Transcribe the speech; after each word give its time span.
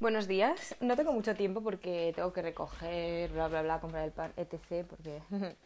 Buenos 0.00 0.26
días. 0.26 0.74
No 0.80 0.96
tengo 0.96 1.12
mucho 1.12 1.36
tiempo 1.36 1.62
porque 1.62 2.12
tengo 2.16 2.32
que 2.32 2.42
recoger, 2.42 3.30
bla, 3.30 3.46
bla, 3.46 3.62
bla, 3.62 3.80
comprar 3.80 4.04
el 4.04 4.10
pan, 4.10 4.32
etc. 4.36 4.84
Porque 4.88 5.22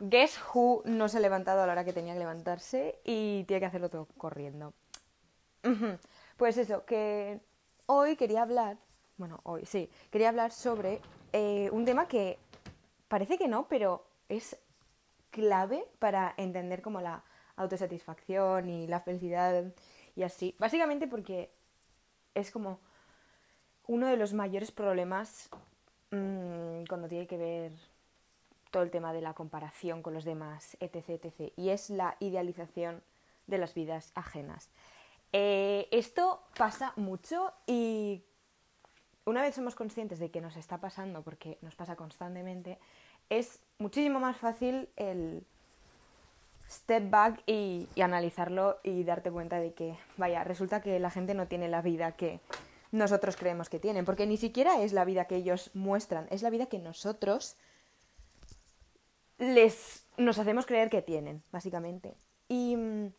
Guess 0.00 0.38
Who 0.52 0.82
no 0.84 1.08
se 1.08 1.16
ha 1.16 1.20
levantado 1.20 1.62
a 1.62 1.66
la 1.66 1.72
hora 1.72 1.84
que 1.84 1.94
tenía 1.94 2.12
que 2.12 2.18
levantarse 2.18 2.98
y 3.04 3.44
tiene 3.44 3.60
que 3.60 3.66
hacerlo 3.66 3.88
todo 3.88 4.06
corriendo. 4.18 4.74
Pues 6.36 6.56
eso, 6.56 6.84
que 6.84 7.40
hoy 7.86 8.16
quería 8.16 8.42
hablar, 8.42 8.76
bueno, 9.16 9.40
hoy 9.42 9.66
sí, 9.66 9.90
quería 10.10 10.28
hablar 10.28 10.52
sobre 10.52 11.00
eh, 11.32 11.68
un 11.72 11.84
tema 11.84 12.06
que 12.06 12.38
parece 13.08 13.38
que 13.38 13.48
no, 13.48 13.66
pero 13.66 14.06
es 14.28 14.56
clave 15.30 15.84
para 15.98 16.32
entender 16.36 16.80
como 16.80 17.00
la 17.00 17.22
autosatisfacción 17.56 18.68
y 18.68 18.86
la 18.86 19.00
felicidad 19.00 19.64
y 20.14 20.22
así. 20.22 20.54
Básicamente 20.58 21.06
porque 21.06 21.50
es 22.34 22.50
como 22.50 22.78
uno 23.88 24.06
de 24.06 24.16
los 24.16 24.32
mayores 24.32 24.70
problemas 24.70 25.48
mmm, 26.12 26.84
cuando 26.88 27.08
tiene 27.08 27.26
que 27.26 27.36
ver 27.36 27.72
todo 28.70 28.82
el 28.82 28.90
tema 28.90 29.12
de 29.12 29.22
la 29.22 29.34
comparación 29.34 30.02
con 30.02 30.14
los 30.14 30.24
demás, 30.24 30.76
etc., 30.78 31.08
etc., 31.24 31.52
y 31.56 31.70
es 31.70 31.90
la 31.90 32.16
idealización 32.20 33.02
de 33.46 33.58
las 33.58 33.74
vidas 33.74 34.12
ajenas. 34.14 34.70
Eh, 35.32 35.88
esto 35.90 36.42
pasa 36.56 36.92
mucho 36.96 37.52
y 37.66 38.22
una 39.24 39.42
vez 39.42 39.54
somos 39.54 39.74
conscientes 39.74 40.18
de 40.18 40.30
que 40.30 40.40
nos 40.40 40.56
está 40.56 40.78
pasando, 40.78 41.22
porque 41.22 41.58
nos 41.60 41.74
pasa 41.74 41.96
constantemente, 41.96 42.78
es 43.30 43.60
muchísimo 43.78 44.20
más 44.20 44.36
fácil 44.36 44.88
el 44.96 45.44
step 46.68 47.10
back 47.10 47.42
y, 47.46 47.88
analizarlo 48.00 48.78
y 48.82 49.04
darte 49.04 49.30
cuenta 49.30 49.60
de 49.60 49.72
que, 49.72 49.98
vaya, 50.16 50.44
resulta 50.44 50.80
que 50.80 50.98
la 50.98 51.10
gente 51.10 51.34
no 51.34 51.46
tiene 51.46 51.68
la 51.68 51.82
vida 51.82 52.12
que 52.12 52.40
nosotros 52.90 53.36
creemos 53.36 53.68
que 53.68 53.78
tienen, 53.78 54.04
porque 54.04 54.26
ni 54.26 54.36
siquiera 54.36 54.82
es 54.82 54.92
la 54.92 55.04
vida 55.04 55.26
que 55.26 55.36
ellos 55.36 55.70
muestran, 55.74 56.26
es 56.30 56.42
la 56.42 56.50
vida 56.50 56.66
que 56.66 56.78
nosotros 56.78 57.56
les 59.38 60.04
nos 60.16 60.38
hacemos 60.38 60.66
creer 60.66 60.90
que 60.90 61.02
tienen, 61.02 61.42
básicamente. 61.52 62.16
Y 62.48 62.76
mm, 62.76 63.12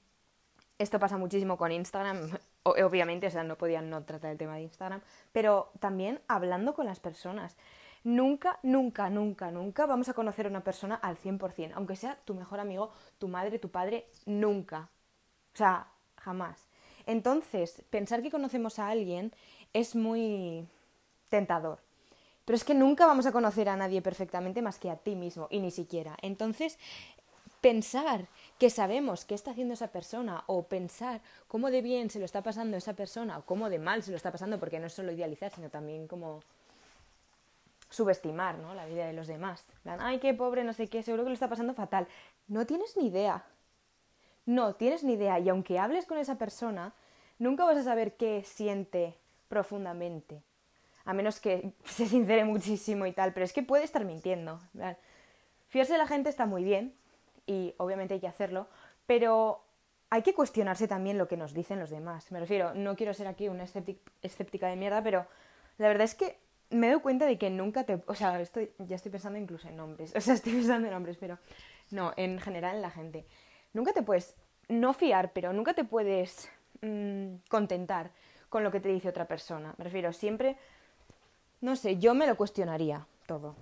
esto 0.78 1.00
pasa 1.00 1.18
muchísimo 1.18 1.58
con 1.58 1.72
Instagram, 1.72 2.38
obviamente, 2.64 3.28
o 3.28 3.32
sea, 3.32 3.44
no 3.44 3.58
podían 3.58 3.90
no 3.90 4.04
tratar 4.04 4.32
el 4.32 4.38
tema 4.38 4.56
de 4.56 4.64
Instagram, 4.64 5.02
pero 5.32 5.72
también 5.80 6.22
hablando 6.28 6.74
con 6.74 6.86
las 6.86 7.00
personas. 7.00 7.58
Nunca, 8.04 8.60
nunca, 8.64 9.10
nunca, 9.10 9.52
nunca 9.52 9.86
vamos 9.86 10.08
a 10.08 10.14
conocer 10.14 10.46
a 10.46 10.50
una 10.50 10.64
persona 10.64 10.96
al 10.96 11.18
100%, 11.18 11.74
aunque 11.76 11.98
sea 11.98 12.18
tu 12.24 12.34
mejor 12.34 12.60
amigo, 12.60 12.92
tu 13.18 13.28
madre, 13.28 13.60
tu 13.60 13.70
padre, 13.70 14.08
nunca. 14.26 14.90
O 15.54 15.58
sea, 15.58 15.88
jamás. 16.16 16.70
Entonces, 17.06 17.84
pensar 17.90 18.22
que 18.22 18.32
conocemos 18.32 18.80
a 18.80 18.88
alguien 18.88 19.34
es 19.74 19.96
muy 19.96 20.68
tentador. 21.30 21.80
Pero 22.46 22.56
es 22.56 22.64
que 22.64 22.74
nunca 22.74 23.06
vamos 23.06 23.26
a 23.28 23.32
conocer 23.32 23.70
a 23.70 23.76
nadie 23.76 24.02
perfectamente 24.02 24.62
más 24.62 24.80
que 24.80 24.90
a 24.90 24.96
ti 24.96 25.16
mismo, 25.16 25.48
y 25.52 25.60
ni 25.60 25.70
siquiera. 25.70 26.18
Entonces, 26.22 26.80
pensar 27.62 28.26
que 28.58 28.70
sabemos 28.70 29.26
qué 29.26 29.36
está 29.36 29.52
haciendo 29.52 29.76
esa 29.76 29.90
persona, 29.90 30.44
o 30.48 30.64
pensar 30.64 31.22
cómo 31.48 31.70
de 31.70 31.82
bien 31.82 32.10
se 32.10 32.20
lo 32.20 32.26
está 32.26 32.42
pasando 32.42 32.76
esa 32.76 32.94
persona, 32.94 33.38
o 33.38 33.46
cómo 33.46 33.70
de 33.70 33.80
mal 33.80 34.02
se 34.02 34.12
lo 34.12 34.18
está 34.18 34.32
pasando, 34.32 34.60
porque 34.60 34.80
no 34.80 34.88
es 34.88 34.94
solo 34.94 35.12
idealizar, 35.12 35.52
sino 35.52 35.70
también 35.70 36.08
como 36.08 36.42
subestimar 37.90 38.58
¿no? 38.58 38.74
la 38.74 38.86
vida 38.86 39.06
de 39.06 39.14
los 39.14 39.28
demás. 39.28 39.66
Ay, 39.86 40.20
qué 40.20 40.34
pobre, 40.34 40.64
no 40.64 40.74
sé 40.74 40.88
qué, 40.88 41.04
seguro 41.04 41.24
que 41.24 41.30
lo 41.30 41.34
está 41.34 41.50
pasando 41.50 41.74
fatal. 41.74 42.08
No 42.48 42.66
tienes 42.66 42.98
ni 42.98 43.08
idea. 43.08 43.44
No 44.46 44.74
tienes 44.74 45.04
ni 45.04 45.14
idea. 45.14 45.38
Y 45.40 45.50
aunque 45.50 45.78
hables 45.78 46.06
con 46.06 46.18
esa 46.18 46.38
persona, 46.38 46.94
nunca 47.38 47.66
vas 47.66 47.78
a 47.78 47.84
saber 47.84 48.16
qué 48.16 48.44
siente 48.44 49.16
profundamente 49.50 50.42
a 51.10 51.14
menos 51.14 51.40
que 51.40 51.74
se 51.86 52.08
sincere 52.08 52.46
muchísimo 52.46 53.06
y 53.08 53.12
tal, 53.12 53.34
pero 53.34 53.44
es 53.44 53.52
que 53.52 53.64
puede 53.64 53.84
estar 53.84 54.06
mintiendo. 54.06 54.60
Fiarse 55.68 55.94
de 55.94 55.98
la 55.98 56.08
gente 56.08 56.30
está 56.30 56.46
muy 56.46 56.64
bien 56.64 56.94
y 57.48 57.74
obviamente 57.78 58.14
hay 58.14 58.20
que 58.20 58.28
hacerlo, 58.28 58.68
pero 59.08 59.64
hay 60.12 60.22
que 60.22 60.36
cuestionarse 60.36 60.88
también 60.88 61.18
lo 61.18 61.28
que 61.28 61.36
nos 61.36 61.54
dicen 61.54 61.80
los 61.80 61.90
demás. 61.90 62.32
Me 62.32 62.40
refiero, 62.40 62.76
no 62.76 62.96
quiero 62.96 63.14
ser 63.16 63.26
aquí 63.26 63.48
una 63.48 63.66
escéptica 64.22 64.68
de 64.68 64.76
mierda, 64.76 65.02
pero 65.02 65.26
la 65.80 65.88
verdad 65.88 66.06
es 66.06 66.14
que 66.14 66.38
me 66.70 66.92
doy 66.92 67.02
cuenta 67.02 67.26
de 67.26 67.40
que 67.40 67.50
nunca 67.50 67.84
te... 67.86 68.04
O 68.06 68.14
sea, 68.14 68.40
estoy, 68.40 68.72
ya 68.78 68.96
estoy 68.96 69.12
pensando 69.12 69.40
incluso 69.40 69.68
en 69.68 69.78
nombres. 69.78 70.14
O 70.16 70.22
sea, 70.22 70.36
estoy 70.36 70.54
pensando 70.54 70.88
en 70.88 70.94
nombres, 70.94 71.18
pero 71.18 71.40
no, 71.90 72.14
en 72.18 72.40
general 72.40 72.76
en 72.76 72.82
la 72.84 72.92
gente. 72.92 73.26
Nunca 73.74 73.94
te 73.94 74.04
puedes 74.04 74.36
no 74.68 74.94
fiar, 74.94 75.32
pero 75.34 75.54
nunca 75.54 75.74
te 75.74 75.86
puedes 75.86 76.52
mmm, 76.82 77.38
contentar 77.50 78.12
con 78.50 78.64
lo 78.64 78.72
que 78.72 78.80
te 78.80 78.90
dice 78.90 79.10
otra 79.10 79.26
persona. 79.26 79.74
Me 79.78 79.86
refiero, 79.86 80.12
siempre 80.14 80.58
no 81.62 81.76
sé, 81.76 81.98
yo 81.98 82.14
me 82.14 82.28
lo 82.28 82.38
cuestionaría 82.38 83.06
todo. 83.26 83.56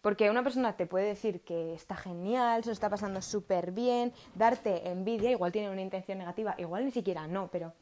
Porque 0.00 0.30
una 0.30 0.44
persona 0.44 0.76
te 0.76 0.86
puede 0.86 1.06
decir 1.06 1.40
que 1.40 1.74
está 1.74 1.96
genial, 1.96 2.62
se 2.62 2.70
lo 2.70 2.72
está 2.72 2.88
pasando 2.88 3.20
súper 3.20 3.72
bien, 3.72 4.12
darte 4.34 4.88
envidia, 4.88 5.30
igual 5.30 5.50
tiene 5.50 5.70
una 5.70 5.82
intención 5.82 6.18
negativa, 6.18 6.54
igual 6.58 6.84
ni 6.84 6.92
siquiera 6.92 7.26
no, 7.26 7.48
pero 7.50 7.72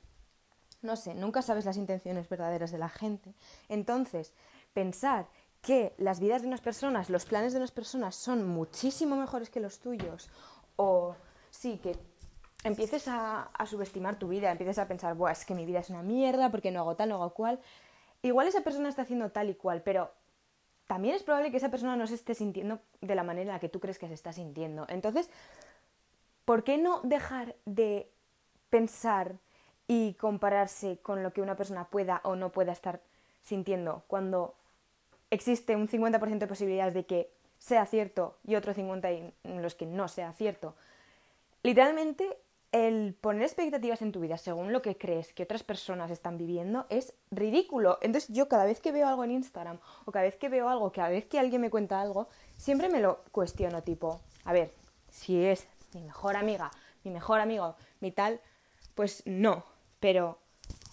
no 0.80 0.96
sé, 0.96 1.14
nunca 1.14 1.42
sabes 1.42 1.66
las 1.66 1.76
intenciones 1.76 2.28
verdaderas 2.28 2.70
de 2.70 2.78
la 2.78 2.88
gente. 2.88 3.34
Entonces, 3.68 4.32
pensar 4.72 5.26
que 5.60 5.94
las 5.98 6.20
vidas 6.20 6.42
de 6.42 6.48
unas 6.48 6.62
personas, 6.62 7.10
los 7.10 7.26
planes 7.26 7.52
de 7.52 7.58
unas 7.58 7.72
personas 7.72 8.14
son 8.14 8.48
muchísimo 8.48 9.16
mejores 9.16 9.50
que 9.50 9.60
los 9.60 9.80
tuyos, 9.80 10.30
o 10.76 11.14
sí, 11.50 11.78
que 11.82 11.96
empieces 12.66 13.06
a, 13.08 13.48
subestimar 13.66 14.18
tu 14.18 14.28
vida, 14.28 14.50
empieces 14.50 14.78
a 14.78 14.88
pensar, 14.88 15.14
Buah, 15.14 15.32
es 15.32 15.44
que 15.44 15.54
mi 15.54 15.64
vida 15.64 15.80
es 15.80 15.90
una 15.90 16.02
mierda 16.02 16.50
porque 16.50 16.70
no 16.70 16.80
hago 16.80 16.96
tal, 16.96 17.10
no 17.10 17.16
hago 17.16 17.30
cual, 17.30 17.60
igual 18.22 18.48
esa 18.48 18.62
persona 18.62 18.88
está 18.88 19.02
haciendo 19.02 19.30
tal 19.30 19.50
y 19.50 19.54
cual, 19.54 19.82
pero 19.82 20.10
también 20.86 21.14
es 21.14 21.22
probable 21.22 21.50
que 21.50 21.56
esa 21.56 21.70
persona 21.70 21.96
no 21.96 22.06
se 22.06 22.14
esté 22.14 22.34
sintiendo 22.34 22.80
de 23.00 23.14
la 23.14 23.22
manera 23.22 23.50
en 23.50 23.54
la 23.54 23.60
que 23.60 23.68
tú 23.68 23.80
crees 23.80 23.98
que 23.98 24.08
se 24.08 24.14
está 24.14 24.32
sintiendo. 24.32 24.86
Entonces, 24.88 25.30
¿por 26.44 26.64
qué 26.64 26.78
no 26.78 27.00
dejar 27.02 27.54
de 27.64 28.10
pensar 28.70 29.36
y 29.88 30.14
compararse 30.14 30.98
con 31.02 31.22
lo 31.22 31.32
que 31.32 31.40
una 31.40 31.56
persona 31.56 31.84
pueda 31.84 32.20
o 32.24 32.34
no 32.34 32.50
pueda 32.50 32.72
estar 32.72 33.00
sintiendo 33.42 34.02
cuando 34.08 34.54
existe 35.30 35.76
un 35.76 35.88
50% 35.88 36.38
de 36.38 36.46
posibilidades 36.46 36.94
de 36.94 37.06
que 37.06 37.30
sea 37.58 37.86
cierto 37.86 38.36
y 38.44 38.56
otro 38.56 38.74
50% 38.74 39.32
en 39.44 39.62
los 39.62 39.74
que 39.76 39.86
no 39.86 40.08
sea 40.08 40.32
cierto? 40.32 40.74
Literalmente 41.62 42.36
el 42.72 43.14
poner 43.20 43.42
expectativas 43.42 44.02
en 44.02 44.12
tu 44.12 44.20
vida 44.20 44.36
según 44.36 44.72
lo 44.72 44.82
que 44.82 44.96
crees 44.96 45.32
que 45.32 45.44
otras 45.44 45.62
personas 45.62 46.10
están 46.10 46.36
viviendo 46.36 46.86
es 46.90 47.14
ridículo. 47.30 47.98
Entonces 48.02 48.34
yo 48.34 48.48
cada 48.48 48.64
vez 48.64 48.80
que 48.80 48.92
veo 48.92 49.08
algo 49.08 49.24
en 49.24 49.30
Instagram 49.30 49.78
o 50.04 50.12
cada 50.12 50.24
vez 50.24 50.36
que 50.36 50.48
veo 50.48 50.68
algo, 50.68 50.92
cada 50.92 51.08
vez 51.08 51.26
que 51.26 51.38
alguien 51.38 51.60
me 51.60 51.70
cuenta 51.70 52.00
algo, 52.00 52.28
siempre 52.56 52.88
me 52.88 53.00
lo 53.00 53.24
cuestiono 53.32 53.82
tipo, 53.82 54.20
a 54.44 54.52
ver, 54.52 54.72
si 55.10 55.44
es 55.44 55.66
mi 55.94 56.02
mejor 56.02 56.36
amiga, 56.36 56.70
mi 57.04 57.10
mejor 57.10 57.40
amigo, 57.40 57.76
mi 58.00 58.12
tal, 58.12 58.40
pues 58.94 59.22
no, 59.26 59.64
pero... 60.00 60.38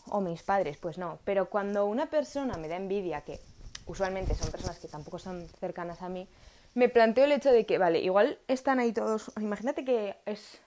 o 0.09 0.21
mis 0.21 0.43
padres, 0.43 0.77
pues 0.77 0.97
no. 0.97 1.19
Pero 1.23 1.49
cuando 1.49 1.85
una 1.85 2.07
persona 2.07 2.57
me 2.57 2.67
da 2.67 2.75
envidia, 2.75 3.21
que 3.21 3.39
usualmente 3.85 4.35
son 4.35 4.51
personas 4.51 4.79
que 4.79 4.87
tampoco 4.87 5.17
son 5.17 5.47
cercanas 5.59 6.01
a 6.01 6.09
mí, 6.09 6.27
me 6.75 6.89
planteo 6.89 7.25
el 7.25 7.31
hecho 7.31 7.51
de 7.51 7.65
que, 7.65 7.77
vale, 7.77 7.99
igual 7.99 8.39
están 8.47 8.79
ahí 8.79 8.91
todos, 8.91 9.31
imagínate 9.37 9.85
que 9.85 10.17
es 10.25 10.59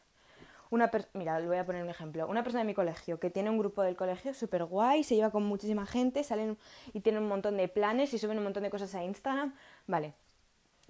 una 0.70 0.90
mira, 1.14 1.38
le 1.38 1.46
voy 1.46 1.56
a 1.56 1.66
poner 1.66 1.82
un 1.82 1.88
ejemplo, 1.88 2.26
una 2.26 2.42
persona 2.42 2.62
de 2.62 2.66
mi 2.66 2.74
colegio 2.74 3.20
que 3.20 3.30
tiene 3.30 3.50
un 3.50 3.58
grupo 3.58 3.82
del 3.82 3.96
colegio 3.96 4.34
súper 4.34 4.64
guay, 4.64 5.04
se 5.04 5.14
lleva 5.14 5.30
con 5.30 5.44
muchísima 5.44 5.86
gente, 5.86 6.24
salen 6.24 6.58
y 6.92 7.00
tienen 7.00 7.22
un 7.22 7.28
montón 7.28 7.56
de 7.56 7.68
planes 7.68 8.12
y 8.14 8.18
suben 8.18 8.38
un 8.38 8.44
montón 8.44 8.62
de 8.62 8.70
cosas 8.70 8.94
a 8.94 9.04
Instagram, 9.04 9.54
vale, 9.86 10.14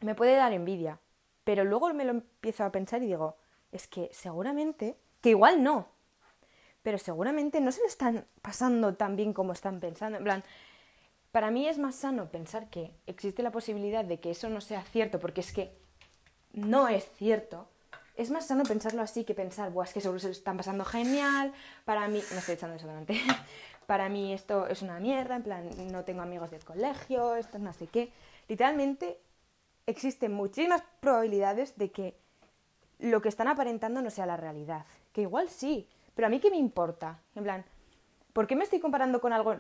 me 0.01 0.15
puede 0.15 0.37
dar 0.37 0.53
envidia, 0.53 0.99
pero 1.45 1.65
luego 1.65 1.93
me 1.93 2.05
lo 2.05 2.13
empiezo 2.13 2.65
a 2.65 2.73
pensar 2.73 3.03
y 3.03 3.07
digo, 3.07 3.37
es 3.73 3.87
que 3.87 4.09
seguramente, 4.13 4.97
que 5.21 5.31
igual 5.31 5.63
no, 5.63 5.89
pero 6.83 6.99
seguramente 6.99 7.61
no 7.61 7.73
se 7.73 7.81
le 7.81 7.89
están 7.89 8.27
pasando 8.43 8.95
tan 8.95 9.17
bien 9.17 9.33
como 9.33 9.53
están 9.53 9.81
pensando, 9.81 10.19
en 10.19 10.25
plan, 10.25 10.45
para 11.33 11.51
mí 11.51 11.69
es 11.69 11.79
más 11.79 11.97
sano 11.97 12.31
pensar 12.31 12.71
que 12.71 12.95
existe 13.07 13.43
la 13.43 13.51
posibilidad 13.51 14.05
de 14.05 14.21
que 14.21 14.31
eso 14.31 14.49
no 14.49 14.63
sea 14.63 14.83
cierto, 14.83 15.21
porque 15.21 15.43
es 15.43 15.53
que 15.53 15.77
no 16.53 16.89
es 16.89 17.05
cierto, 17.13 17.69
es 18.17 18.31
más 18.31 18.47
sano 18.47 18.65
pensarlo 18.65 19.03
así 19.03 19.25
que 19.25 19.35
pensar, 19.35 19.71
Buah, 19.71 19.85
es 19.85 19.93
que 19.93 20.01
seguro 20.01 20.19
se 20.19 20.27
lo 20.29 20.33
están 20.33 20.57
pasando 20.57 20.85
genial, 20.85 21.53
para 21.85 22.09
mí, 22.09 22.23
no 22.33 22.39
estoy 22.39 22.55
echando 22.55 22.77
eso 22.77 22.87
delante, 22.87 23.21
para 23.87 24.09
mí 24.09 24.33
esto 24.33 24.67
es 24.67 24.83
una 24.83 24.99
mierda, 24.99 25.37
en 25.37 25.43
plan, 25.43 25.71
no 25.93 26.05
tengo 26.05 26.23
amigos 26.23 26.51
del 26.51 26.65
colegio, 26.65 27.37
esto 27.37 27.59
no 27.59 27.73
sé 27.73 27.87
qué. 27.87 28.13
Literalmente 28.49 29.19
existen 29.87 30.33
muchísimas 30.33 30.83
probabilidades 31.01 31.77
de 31.77 31.91
que 31.91 32.17
lo 32.99 33.21
que 33.23 33.29
están 33.29 33.49
aparentando 33.49 34.03
no 34.03 34.11
sea 34.11 34.27
la 34.27 34.37
realidad. 34.37 34.87
Que 35.13 35.23
igual 35.23 35.49
sí, 35.49 35.89
pero 36.15 36.27
a 36.27 36.31
mí 36.31 36.41
qué 36.41 36.51
me 36.51 36.57
importa. 36.57 37.21
En 37.35 37.45
plan, 37.45 37.65
¿por 38.33 38.47
qué 38.47 38.57
me 38.57 38.65
estoy 38.65 38.81
comparando 38.81 39.21
con 39.21 39.33
algo 39.33 39.57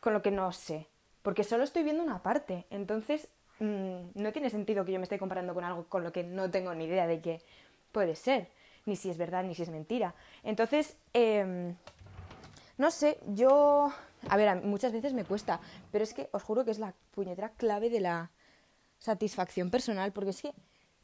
con 0.00 0.12
lo 0.12 0.22
que 0.22 0.30
no 0.30 0.52
sé? 0.52 0.86
Porque 1.22 1.44
solo 1.44 1.64
estoy 1.64 1.82
viendo 1.82 2.02
una 2.02 2.22
parte. 2.22 2.66
Entonces, 2.70 3.28
mmm, 3.58 4.10
no 4.14 4.32
tiene 4.32 4.50
sentido 4.50 4.84
que 4.84 4.92
yo 4.92 4.98
me 4.98 5.04
esté 5.04 5.18
comparando 5.18 5.54
con 5.54 5.64
algo 5.64 5.86
con 5.88 6.04
lo 6.04 6.12
que 6.12 6.22
no 6.22 6.50
tengo 6.50 6.74
ni 6.74 6.84
idea 6.84 7.06
de 7.06 7.20
que 7.20 7.42
puede 7.92 8.14
ser, 8.14 8.50
ni 8.84 8.96
si 8.96 9.10
es 9.10 9.18
verdad 9.18 9.44
ni 9.44 9.54
si 9.54 9.62
es 9.62 9.68
mentira. 9.70 10.14
Entonces, 10.42 10.96
em, 11.12 11.76
no 12.78 12.90
sé, 12.90 13.18
yo 13.28 13.92
A 14.28 14.36
ver, 14.36 14.62
muchas 14.62 14.92
veces 14.92 15.12
me 15.12 15.24
cuesta, 15.24 15.60
pero 15.92 16.02
es 16.02 16.12
que 16.12 16.28
os 16.32 16.42
juro 16.42 16.64
que 16.64 16.72
es 16.72 16.78
la 16.78 16.94
puñetera 17.12 17.50
clave 17.50 17.90
de 17.90 18.00
la 18.00 18.30
satisfacción 18.98 19.70
personal, 19.70 20.12
porque 20.12 20.30
es 20.30 20.42
que, 20.42 20.52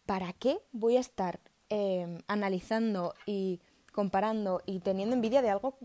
¿para 0.07 0.33
qué 0.33 0.59
voy 0.73 0.97
a 0.97 1.01
estar 1.01 1.39
em, 1.69 2.19
analizando 2.27 3.15
y 3.27 3.61
comparando 3.93 4.61
y 4.67 4.81
teniendo 4.81 5.15
envidia 5.15 5.43
de 5.43 5.51
algo? 5.51 5.79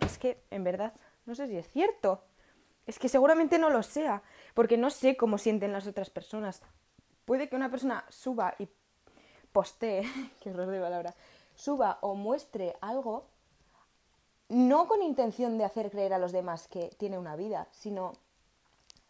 Es 0.00 0.18
que, 0.18 0.42
en 0.50 0.64
verdad, 0.64 0.92
no 1.26 1.34
sé 1.34 1.46
si 1.48 1.56
es 1.56 1.68
cierto. 1.70 2.24
Es 2.86 2.98
que 2.98 3.08
seguramente 3.08 3.58
no 3.58 3.70
lo 3.70 3.82
sea, 3.82 4.22
porque 4.52 4.76
no 4.76 4.90
sé 4.90 5.16
cómo 5.16 5.38
sienten 5.38 5.72
las 5.72 5.86
otras 5.86 6.10
personas. 6.10 6.60
Puede 7.24 7.48
que 7.48 7.56
una 7.56 7.70
persona 7.70 8.04
suba 8.10 8.54
y 8.58 8.68
postee, 9.54 10.02
que 10.42 10.50
error 10.50 10.68
de 10.68 10.80
palabra, 10.80 11.14
suba 11.54 11.98
o 12.02 12.14
muestre 12.14 12.76
algo, 12.82 13.24
no 14.50 14.86
con 14.88 15.02
intención 15.02 15.56
de 15.56 15.64
hacer 15.64 15.90
creer 15.90 16.12
a 16.12 16.18
los 16.18 16.32
demás 16.32 16.68
que 16.68 16.90
tiene 16.98 17.16
una 17.16 17.36
vida, 17.36 17.68
sino 17.70 18.12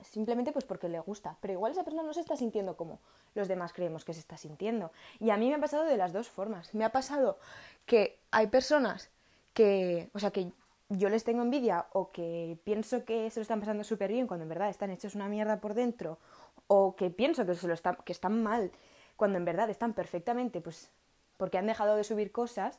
simplemente 0.00 0.52
pues 0.52 0.64
porque 0.64 0.88
le 0.88 1.00
gusta. 1.00 1.36
Pero 1.40 1.54
igual 1.54 1.72
esa 1.72 1.82
persona 1.82 2.04
no 2.04 2.14
se 2.14 2.20
está 2.20 2.36
sintiendo 2.36 2.76
como 2.76 3.00
los 3.34 3.48
demás 3.48 3.72
creemos 3.72 4.04
que 4.04 4.14
se 4.14 4.20
está 4.20 4.36
sintiendo. 4.36 4.92
Y 5.18 5.30
a 5.30 5.36
mí 5.36 5.48
me 5.48 5.56
ha 5.56 5.60
pasado 5.60 5.84
de 5.84 5.96
las 5.96 6.12
dos 6.12 6.28
formas. 6.28 6.72
Me 6.74 6.84
ha 6.84 6.92
pasado 6.92 7.38
que 7.86 8.20
hay 8.30 8.46
personas 8.46 9.10
que, 9.54 10.10
o 10.12 10.18
sea, 10.18 10.30
que 10.30 10.52
yo 10.90 11.08
les 11.08 11.24
tengo 11.24 11.42
envidia 11.42 11.86
o 11.92 12.12
que 12.12 12.58
pienso 12.64 13.04
que 13.04 13.30
se 13.30 13.40
lo 13.40 13.42
están 13.42 13.60
pasando 13.60 13.82
súper 13.82 14.12
bien 14.12 14.26
cuando 14.26 14.44
en 14.44 14.50
verdad 14.50 14.68
están 14.68 14.90
hechos 14.90 15.14
una 15.14 15.28
mierda 15.28 15.60
por 15.60 15.74
dentro 15.74 16.18
o 16.66 16.94
que 16.94 17.10
pienso 17.10 17.46
que, 17.46 17.54
se 17.54 17.66
lo 17.66 17.74
están, 17.74 17.96
que 18.04 18.12
están 18.12 18.42
mal 18.42 18.70
cuando 19.16 19.38
en 19.38 19.44
verdad 19.44 19.70
están 19.70 19.92
perfectamente, 19.92 20.60
pues 20.60 20.90
porque 21.36 21.58
han 21.58 21.66
dejado 21.66 21.96
de 21.96 22.04
subir 22.04 22.32
cosas, 22.32 22.78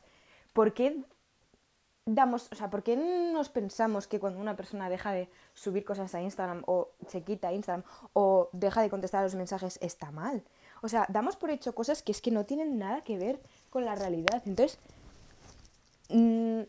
¿por 0.53 0.73
qué 0.73 1.03
damos, 2.05 2.49
o 2.51 2.55
sea, 2.55 2.69
por 2.69 2.83
qué 2.83 2.95
nos 2.95 3.49
pensamos 3.49 4.07
que 4.07 4.19
cuando 4.19 4.39
una 4.39 4.55
persona 4.55 4.89
deja 4.89 5.11
de 5.11 5.29
subir 5.53 5.83
cosas 5.83 6.13
a 6.13 6.21
Instagram 6.21 6.63
o 6.67 6.89
se 7.07 7.23
quita 7.23 7.51
Instagram 7.51 7.83
o 8.13 8.49
deja 8.53 8.81
de 8.81 8.89
contestar 8.89 9.21
a 9.21 9.23
los 9.23 9.35
mensajes 9.35 9.79
está 9.81 10.11
mal? 10.11 10.43
O 10.81 10.87
sea, 10.87 11.05
damos 11.09 11.35
por 11.35 11.49
hecho 11.49 11.73
cosas 11.73 12.03
que 12.03 12.11
es 12.11 12.21
que 12.21 12.31
no 12.31 12.45
tienen 12.45 12.77
nada 12.77 13.03
que 13.03 13.17
ver 13.17 13.41
con 13.69 13.85
la 13.85 13.95
realidad. 13.95 14.43
Entonces, 14.45 14.77
mmm, 16.09 16.61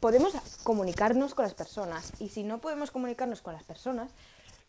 podemos 0.00 0.34
comunicarnos 0.62 1.34
con 1.34 1.44
las 1.44 1.54
personas 1.54 2.12
y 2.20 2.28
si 2.28 2.44
no 2.44 2.60
podemos 2.60 2.90
comunicarnos 2.90 3.42
con 3.42 3.54
las 3.54 3.64
personas, 3.64 4.12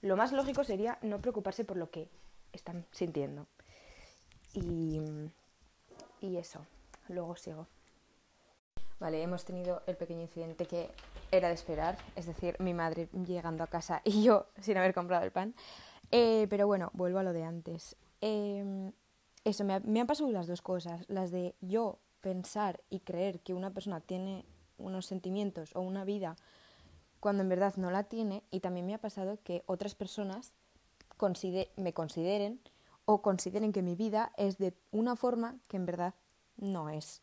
lo 0.02 0.16
más 0.16 0.31
lógico 0.31 0.64
sería 0.64 0.98
no 1.02 1.19
preocuparse 1.19 1.64
por 1.64 1.78
lo 1.78 1.92
que 1.92 2.10
están 2.54 2.86
sintiendo. 2.92 3.46
Y, 4.59 6.36
eso, 6.36 6.65
luego 7.09 7.36
sigo. 7.36 7.68
Vale, 9.00 9.21
hemos 9.21 9.45
tenido 9.45 9.83
el 9.86 9.95
pequeño 9.95 10.21
incidente 10.21 10.65
que 10.65 10.89
era 11.31 11.50
de 11.50 11.54
esperar, 11.54 11.98
es 12.15 12.25
decir, 12.25 12.56
mi 12.59 12.74
madre 12.74 13.07
llegando 13.25 13.63
a 13.63 13.68
casa 13.68 14.01
y 14.04 14.24
yo 14.24 14.48
sin 14.62 14.77
haber 14.77 14.95
comprado 14.95 15.24
el 15.24 15.31
pan. 15.31 15.54
Eh, 16.12 16.48
pero 16.50 16.65
bueno, 16.65 16.89
vuelvo 16.94 17.19
a 17.19 17.24
lo 17.24 17.33
de 17.33 17.44
antes. 17.44 17.95
Em, 18.21 18.92
eso, 19.44 19.63
me, 19.63 19.80
me 19.81 20.01
han 20.01 20.07
pasado 20.07 20.31
las 20.31 20.48
dos 20.48 20.63
cosas, 20.63 21.06
las 21.07 21.30
de 21.30 21.54
yo 21.62 22.00
pensar 22.21 22.81
y 22.89 23.01
creer 23.01 23.39
que 23.42 23.54
una 23.54 23.71
persona 23.71 24.01
tiene 24.01 24.44
unos 24.80 25.06
sentimientos 25.06 25.75
o 25.75 25.81
una 25.81 26.04
vida 26.04 26.36
cuando 27.19 27.44
en 27.44 27.50
verdad 27.50 27.75
no 27.77 27.92
la 27.92 28.04
tiene 28.04 28.44
y 28.51 28.59
también 28.59 28.86
me 28.86 28.95
ha 28.95 29.01
pasado 29.01 29.38
que 29.44 29.63
otras 29.68 29.95
personas 29.95 30.54
me 31.75 31.94
consideren 31.94 32.59
o 33.09 33.21
consideren 33.21 33.71
que 33.71 33.81
mi 33.81 33.95
vida 33.95 34.33
es 34.36 34.57
de 34.57 34.74
una 34.92 35.15
forma 35.15 35.56
que 35.69 35.77
en 35.77 35.86
verdad 35.86 36.13
no 36.57 36.89
es. 36.89 37.21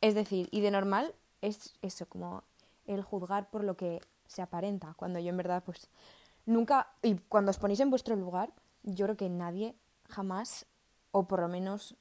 Es 0.00 0.14
decir, 0.14 0.48
y 0.50 0.62
de 0.62 0.70
normal 0.70 1.14
es 1.42 1.74
eso, 1.82 2.06
como 2.06 2.44
el 2.86 3.02
juzgar 3.02 3.50
por 3.50 3.62
lo 3.62 3.76
que 3.76 4.00
se 4.26 4.40
aparenta, 4.40 4.94
cuando 4.96 5.18
yo 5.18 5.28
en 5.28 5.36
verdad 5.36 5.62
pues 5.64 5.90
nunca, 6.46 6.88
y 7.02 7.16
cuando 7.28 7.50
os 7.50 7.58
ponéis 7.58 7.80
en 7.80 7.90
vuestro 7.90 8.16
lugar, 8.16 8.54
yo 8.84 9.04
creo 9.04 9.18
que 9.18 9.28
nadie 9.28 9.76
jamás, 10.08 10.64
o 11.10 11.28
por 11.28 11.40
lo 11.40 11.48
menos 11.48 11.94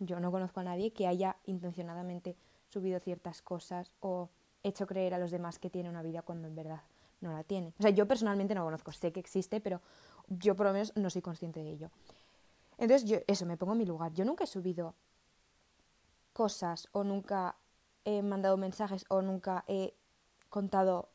yo 0.00 0.18
no 0.18 0.32
conozco 0.32 0.58
a 0.58 0.64
nadie 0.64 0.92
que 0.92 1.06
haya 1.06 1.36
intencionadamente 1.46 2.34
subido 2.70 2.98
ciertas 2.98 3.40
cosas 3.40 3.92
o 4.00 4.30
hecho 4.64 4.88
creer 4.88 5.14
a 5.14 5.18
los 5.18 5.30
demás 5.30 5.60
que 5.60 5.70
tiene 5.70 5.88
una 5.88 6.02
vida 6.02 6.22
cuando 6.22 6.48
en 6.48 6.56
verdad 6.56 6.82
no 7.20 7.32
la 7.32 7.44
tiene. 7.44 7.72
O 7.78 7.82
sea, 7.82 7.92
yo 7.92 8.06
personalmente 8.06 8.54
no 8.56 8.64
conozco, 8.64 8.90
sé 8.92 9.12
que 9.12 9.20
existe, 9.20 9.60
pero 9.60 9.80
yo 10.28 10.54
por 10.54 10.66
lo 10.66 10.72
menos 10.72 10.92
no 10.96 11.10
soy 11.10 11.22
consciente 11.22 11.62
de 11.62 11.70
ello. 11.70 11.90
Entonces, 12.78 13.08
yo, 13.08 13.18
eso, 13.26 13.44
me 13.46 13.56
pongo 13.56 13.72
en 13.72 13.78
mi 13.78 13.86
lugar. 13.86 14.12
Yo 14.12 14.24
nunca 14.24 14.44
he 14.44 14.46
subido 14.46 14.94
cosas 16.32 16.88
o 16.92 17.02
nunca 17.02 17.56
he 18.04 18.22
mandado 18.22 18.56
mensajes 18.56 19.04
o 19.08 19.22
nunca 19.22 19.64
he 19.66 19.94
contado 20.48 21.08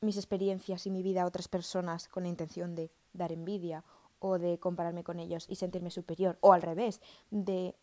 mis 0.00 0.16
experiencias 0.16 0.86
y 0.86 0.90
mi 0.90 1.02
vida 1.02 1.22
a 1.22 1.26
otras 1.26 1.48
personas 1.48 2.08
con 2.08 2.24
la 2.24 2.28
intención 2.28 2.74
de 2.74 2.90
dar 3.12 3.32
envidia 3.32 3.84
o 4.18 4.38
de 4.38 4.58
compararme 4.58 5.04
con 5.04 5.18
ellos 5.18 5.46
y 5.48 5.56
sentirme 5.56 5.90
superior 5.90 6.36
o 6.40 6.52
al 6.52 6.62
revés, 6.62 7.00
de 7.30 7.74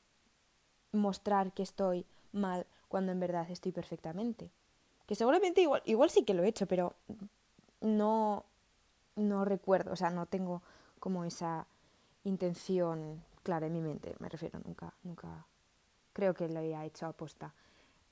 mostrar 0.91 1.51
que 1.53 1.63
estoy 1.63 2.05
mal 2.31 2.65
cuando 2.87 3.11
en 3.11 3.19
verdad 3.19 3.49
estoy 3.49 3.71
perfectamente. 3.71 4.51
Que 5.05 5.15
seguramente 5.15 5.61
igual, 5.61 5.81
igual 5.85 6.09
sí 6.09 6.23
que 6.23 6.33
lo 6.33 6.43
he 6.43 6.47
hecho, 6.47 6.67
pero 6.67 6.93
no, 7.81 8.45
no 9.19 9.45
recuerdo, 9.45 9.91
o 9.91 9.95
sea, 9.95 10.09
no 10.09 10.25
tengo 10.25 10.61
como 10.99 11.25
esa 11.25 11.67
intención 12.23 13.23
clara 13.43 13.67
en 13.67 13.73
mi 13.73 13.81
mente, 13.81 14.15
me 14.19 14.29
refiero, 14.29 14.59
nunca, 14.65 14.93
nunca 15.03 15.45
creo 16.13 16.33
que 16.33 16.49
lo 16.49 16.59
haya 16.59 16.85
hecho 16.85 17.05
aposta. 17.05 17.53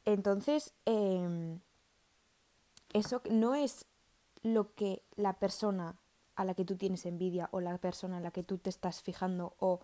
Entonces, 0.05 0.73
eh, 0.85 1.57
eso 2.93 3.21
no 3.29 3.55
es 3.55 3.85
lo 4.43 4.73
que 4.75 5.03
la 5.15 5.33
persona 5.33 5.95
a 6.35 6.45
la 6.45 6.53
que 6.53 6.65
tú 6.65 6.75
tienes 6.75 7.05
envidia 7.05 7.49
o 7.51 7.59
la 7.59 7.77
persona 7.77 8.17
a 8.17 8.21
la 8.21 8.31
que 8.31 8.43
tú 8.43 8.57
te 8.57 8.69
estás 8.69 9.01
fijando 9.01 9.53
o 9.59 9.79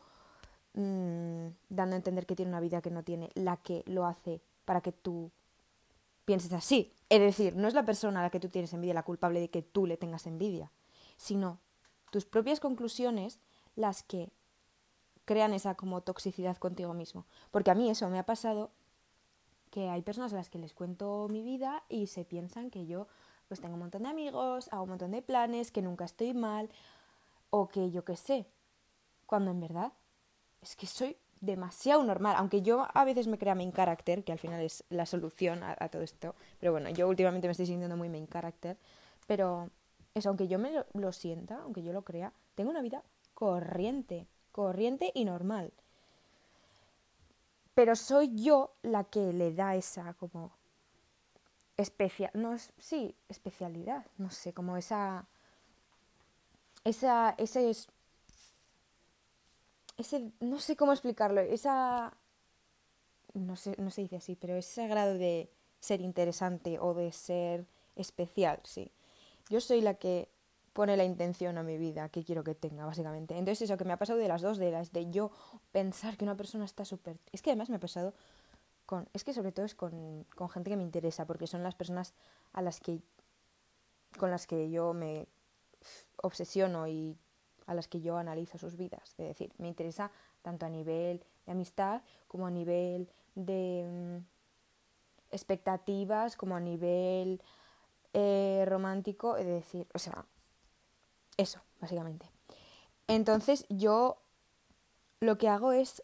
mmm, 0.73 1.47
dando 1.69 1.95
a 1.95 1.97
entender 1.97 2.25
que 2.25 2.35
tiene 2.35 2.49
una 2.49 2.59
vida 2.59 2.81
que 2.81 2.91
no 2.91 3.03
tiene, 3.03 3.29
la 3.33 3.57
que 3.57 3.83
lo 3.87 4.05
hace 4.05 4.41
para 4.65 4.81
que 4.81 4.91
tú 4.91 5.31
pienses 6.25 6.53
así. 6.53 6.93
Es 7.09 7.19
decir, 7.19 7.55
no 7.55 7.67
es 7.67 7.73
la 7.73 7.85
persona 7.85 8.19
a 8.19 8.23
la 8.23 8.29
que 8.29 8.39
tú 8.39 8.49
tienes 8.49 8.73
envidia 8.73 8.93
la 8.93 9.03
culpable 9.03 9.39
de 9.39 9.49
que 9.49 9.61
tú 9.61 9.85
le 9.85 9.97
tengas 9.97 10.27
envidia, 10.27 10.71
sino 11.17 11.59
tus 12.11 12.25
propias 12.25 12.59
conclusiones 12.59 13.39
las 13.75 14.03
que 14.03 14.31
crean 15.25 15.53
esa 15.53 15.75
como 15.75 16.01
toxicidad 16.01 16.57
contigo 16.57 16.93
mismo. 16.93 17.25
Porque 17.51 17.71
a 17.71 17.75
mí 17.75 17.89
eso 17.89 18.09
me 18.09 18.19
ha 18.19 18.25
pasado 18.25 18.71
que 19.71 19.89
hay 19.89 20.01
personas 20.01 20.33
a 20.33 20.35
las 20.35 20.49
que 20.49 20.59
les 20.59 20.73
cuento 20.73 21.27
mi 21.29 21.41
vida 21.41 21.83
y 21.89 22.07
se 22.07 22.25
piensan 22.25 22.69
que 22.69 22.85
yo 22.85 23.07
pues 23.47 23.59
tengo 23.59 23.73
un 23.73 23.81
montón 23.81 24.03
de 24.03 24.09
amigos, 24.09 24.69
hago 24.71 24.83
un 24.83 24.89
montón 24.89 25.11
de 25.11 25.21
planes, 25.21 25.71
que 25.71 25.81
nunca 25.81 26.05
estoy 26.05 26.33
mal 26.33 26.69
o 27.49 27.67
que 27.67 27.91
yo 27.91 28.05
qué 28.05 28.15
sé. 28.15 28.45
Cuando 29.25 29.51
en 29.51 29.59
verdad 29.59 29.93
es 30.61 30.75
que 30.75 30.87
soy 30.87 31.17
demasiado 31.41 32.03
normal, 32.03 32.35
aunque 32.37 32.61
yo 32.61 32.87
a 32.93 33.03
veces 33.03 33.27
me 33.27 33.37
crea 33.37 33.53
main 33.53 33.71
character, 33.71 34.23
que 34.23 34.31
al 34.31 34.39
final 34.39 34.61
es 34.61 34.83
la 34.89 35.05
solución 35.05 35.61
a, 35.61 35.75
todo 35.89 36.01
esto, 36.01 36.35
pero 36.59 36.71
bueno, 36.71 36.89
yo 36.89 37.07
últimamente 37.07 37.47
me 37.47 37.51
estoy 37.51 37.65
sintiendo 37.65 37.97
muy 37.97 38.09
main 38.09 38.27
character, 38.27 38.77
pero 39.27 39.69
eso, 40.15 40.29
aunque 40.29 40.47
yo 40.47 40.59
me 40.59 40.71
lo, 40.93 41.11
sienta, 41.11 41.61
aunque 41.61 41.83
yo 41.83 41.91
lo 41.93 42.03
crea, 42.03 42.33
tengo 42.55 42.69
una 42.69 42.81
vida 42.81 43.03
corriente, 43.33 44.27
corriente 44.51 45.11
y 45.15 45.25
normal. 45.25 45.73
Pero 47.73 47.95
soy 47.95 48.31
yo 48.35 48.75
la 48.83 49.03
que 49.05 49.33
le 49.33 49.53
da 49.53 49.75
esa 49.75 50.13
como 50.13 50.51
especial, 51.77 52.29
no 52.35 52.53
es, 52.53 52.71
sí, 52.77 53.15
especialidad, 53.29 54.05
no 54.17 54.29
sé, 54.29 54.53
como 54.53 54.77
esa, 54.77 55.25
esa, 56.83 57.33
ese 57.39 57.71
es 57.71 57.87
ese, 59.97 60.31
no 60.39 60.59
sé 60.59 60.75
cómo 60.75 60.91
explicarlo, 60.91 61.41
esa, 61.41 62.13
no 63.33 63.55
sé, 63.55 63.75
no 63.77 63.91
se 63.91 64.01
dice 64.01 64.17
así, 64.17 64.35
pero 64.35 64.55
ese 64.55 64.87
grado 64.87 65.15
de 65.15 65.49
ser 65.79 66.01
interesante 66.01 66.79
o 66.79 66.93
de 66.93 67.11
ser 67.11 67.65
especial, 67.95 68.59
sí. 68.63 68.91
Yo 69.49 69.61
soy 69.61 69.81
la 69.81 69.95
que 69.95 70.29
pone 70.73 70.97
la 70.97 71.03
intención 71.03 71.57
a 71.57 71.63
mi 71.63 71.77
vida 71.77 72.09
que 72.09 72.23
quiero 72.23 72.43
que 72.43 72.55
tenga, 72.55 72.85
básicamente. 72.85 73.37
Entonces 73.37 73.61
eso 73.63 73.77
que 73.77 73.85
me 73.85 73.93
ha 73.93 73.97
pasado 73.97 74.19
de 74.19 74.27
las 74.27 74.41
dos, 74.41 74.57
de 74.57 74.71
las 74.71 74.91
de 74.91 75.09
yo 75.09 75.31
pensar 75.71 76.17
que 76.17 76.25
una 76.25 76.35
persona 76.35 76.65
está 76.65 76.83
súper... 76.83 77.17
Es 77.31 77.41
que 77.41 77.51
además 77.51 77.69
me 77.69 77.75
ha 77.75 77.79
pasado 77.79 78.13
con... 78.85 79.07
Es 79.13 79.23
que 79.23 79.33
sobre 79.33 79.51
todo 79.51 79.65
es 79.65 79.75
con, 79.75 80.25
con 80.35 80.49
gente 80.49 80.71
que 80.71 80.77
me 80.77 80.83
interesa, 80.83 81.25
porque 81.25 81.47
son 81.47 81.63
las 81.63 81.75
personas 81.75 82.13
a 82.53 82.61
las 82.61 82.79
que... 82.79 82.99
con 84.17 84.31
las 84.31 84.47
que 84.47 84.71
yo 84.71 84.93
me 84.93 85.27
obsesiono 86.17 86.87
y 86.87 87.17
a 87.67 87.75
las 87.75 87.87
que 87.87 88.01
yo 88.01 88.17
analizo 88.17 88.57
sus 88.57 88.75
vidas. 88.75 89.11
Es 89.17 89.27
decir, 89.27 89.53
me 89.57 89.67
interesa 89.67 90.11
tanto 90.41 90.65
a 90.65 90.69
nivel 90.69 91.23
de 91.45 91.51
amistad 91.51 92.01
como 92.27 92.47
a 92.47 92.51
nivel 92.51 93.09
de 93.35 93.85
mm, 93.87 95.33
expectativas, 95.33 96.35
como 96.35 96.55
a 96.55 96.59
nivel 96.59 97.41
eh, 98.13 98.63
romántico, 98.67 99.37
es 99.37 99.45
decir, 99.45 99.87
o 99.93 99.99
sea, 99.99 100.25
eso, 101.37 101.61
básicamente. 101.81 102.29
Entonces 103.07 103.65
yo 103.69 104.17
lo 105.19 105.37
que 105.37 105.49
hago 105.49 105.71
es 105.71 106.03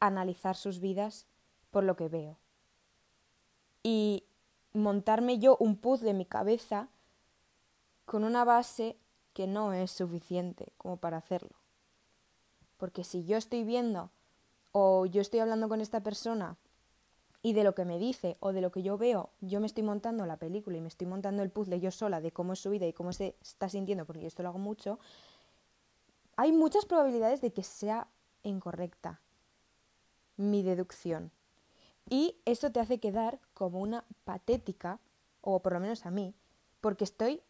analizar 0.00 0.56
sus 0.56 0.80
vidas 0.80 1.26
por 1.70 1.84
lo 1.84 1.96
que 1.96 2.08
veo. 2.08 2.38
Y 3.82 4.24
montarme 4.72 5.38
yo 5.38 5.56
un 5.58 5.76
puzzle 5.76 6.08
de 6.08 6.14
mi 6.14 6.24
cabeza 6.24 6.88
con 8.04 8.24
una 8.24 8.44
base 8.44 8.96
que 9.32 9.46
no 9.46 9.72
es 9.72 9.90
suficiente 9.90 10.72
como 10.76 10.96
para 10.96 11.18
hacerlo. 11.18 11.56
Porque 12.76 13.04
si 13.04 13.24
yo 13.24 13.36
estoy 13.36 13.64
viendo 13.64 14.10
o 14.72 15.06
yo 15.06 15.20
estoy 15.20 15.40
hablando 15.40 15.68
con 15.68 15.80
esta 15.80 16.02
persona 16.02 16.56
y 17.44 17.52
de 17.52 17.62
lo 17.62 17.74
que 17.74 17.84
me 17.84 17.98
dice 17.98 18.38
o 18.40 18.54
de 18.54 18.62
lo 18.62 18.72
que 18.72 18.82
yo 18.82 18.96
veo, 18.96 19.28
yo 19.42 19.60
me 19.60 19.66
estoy 19.66 19.82
montando 19.82 20.24
la 20.24 20.38
película 20.38 20.78
y 20.78 20.80
me 20.80 20.88
estoy 20.88 21.06
montando 21.06 21.42
el 21.42 21.50
puzzle 21.50 21.78
yo 21.78 21.90
sola 21.90 22.22
de 22.22 22.32
cómo 22.32 22.54
es 22.54 22.58
su 22.58 22.70
vida 22.70 22.86
y 22.86 22.94
cómo 22.94 23.12
se 23.12 23.36
está 23.42 23.68
sintiendo, 23.68 24.06
porque 24.06 24.26
esto 24.26 24.42
lo 24.42 24.48
hago 24.48 24.58
mucho, 24.58 24.98
hay 26.36 26.52
muchas 26.52 26.86
probabilidades 26.86 27.42
de 27.42 27.52
que 27.52 27.62
sea 27.62 28.08
incorrecta 28.44 29.20
mi 30.38 30.62
deducción. 30.62 31.32
Y 32.08 32.34
eso 32.46 32.72
te 32.72 32.80
hace 32.80 32.98
quedar 32.98 33.38
como 33.52 33.80
una 33.80 34.06
patética, 34.24 34.98
o 35.42 35.60
por 35.60 35.74
lo 35.74 35.80
menos 35.80 36.06
a 36.06 36.10
mí, 36.10 36.34
porque 36.80 37.04
estoy 37.04 37.42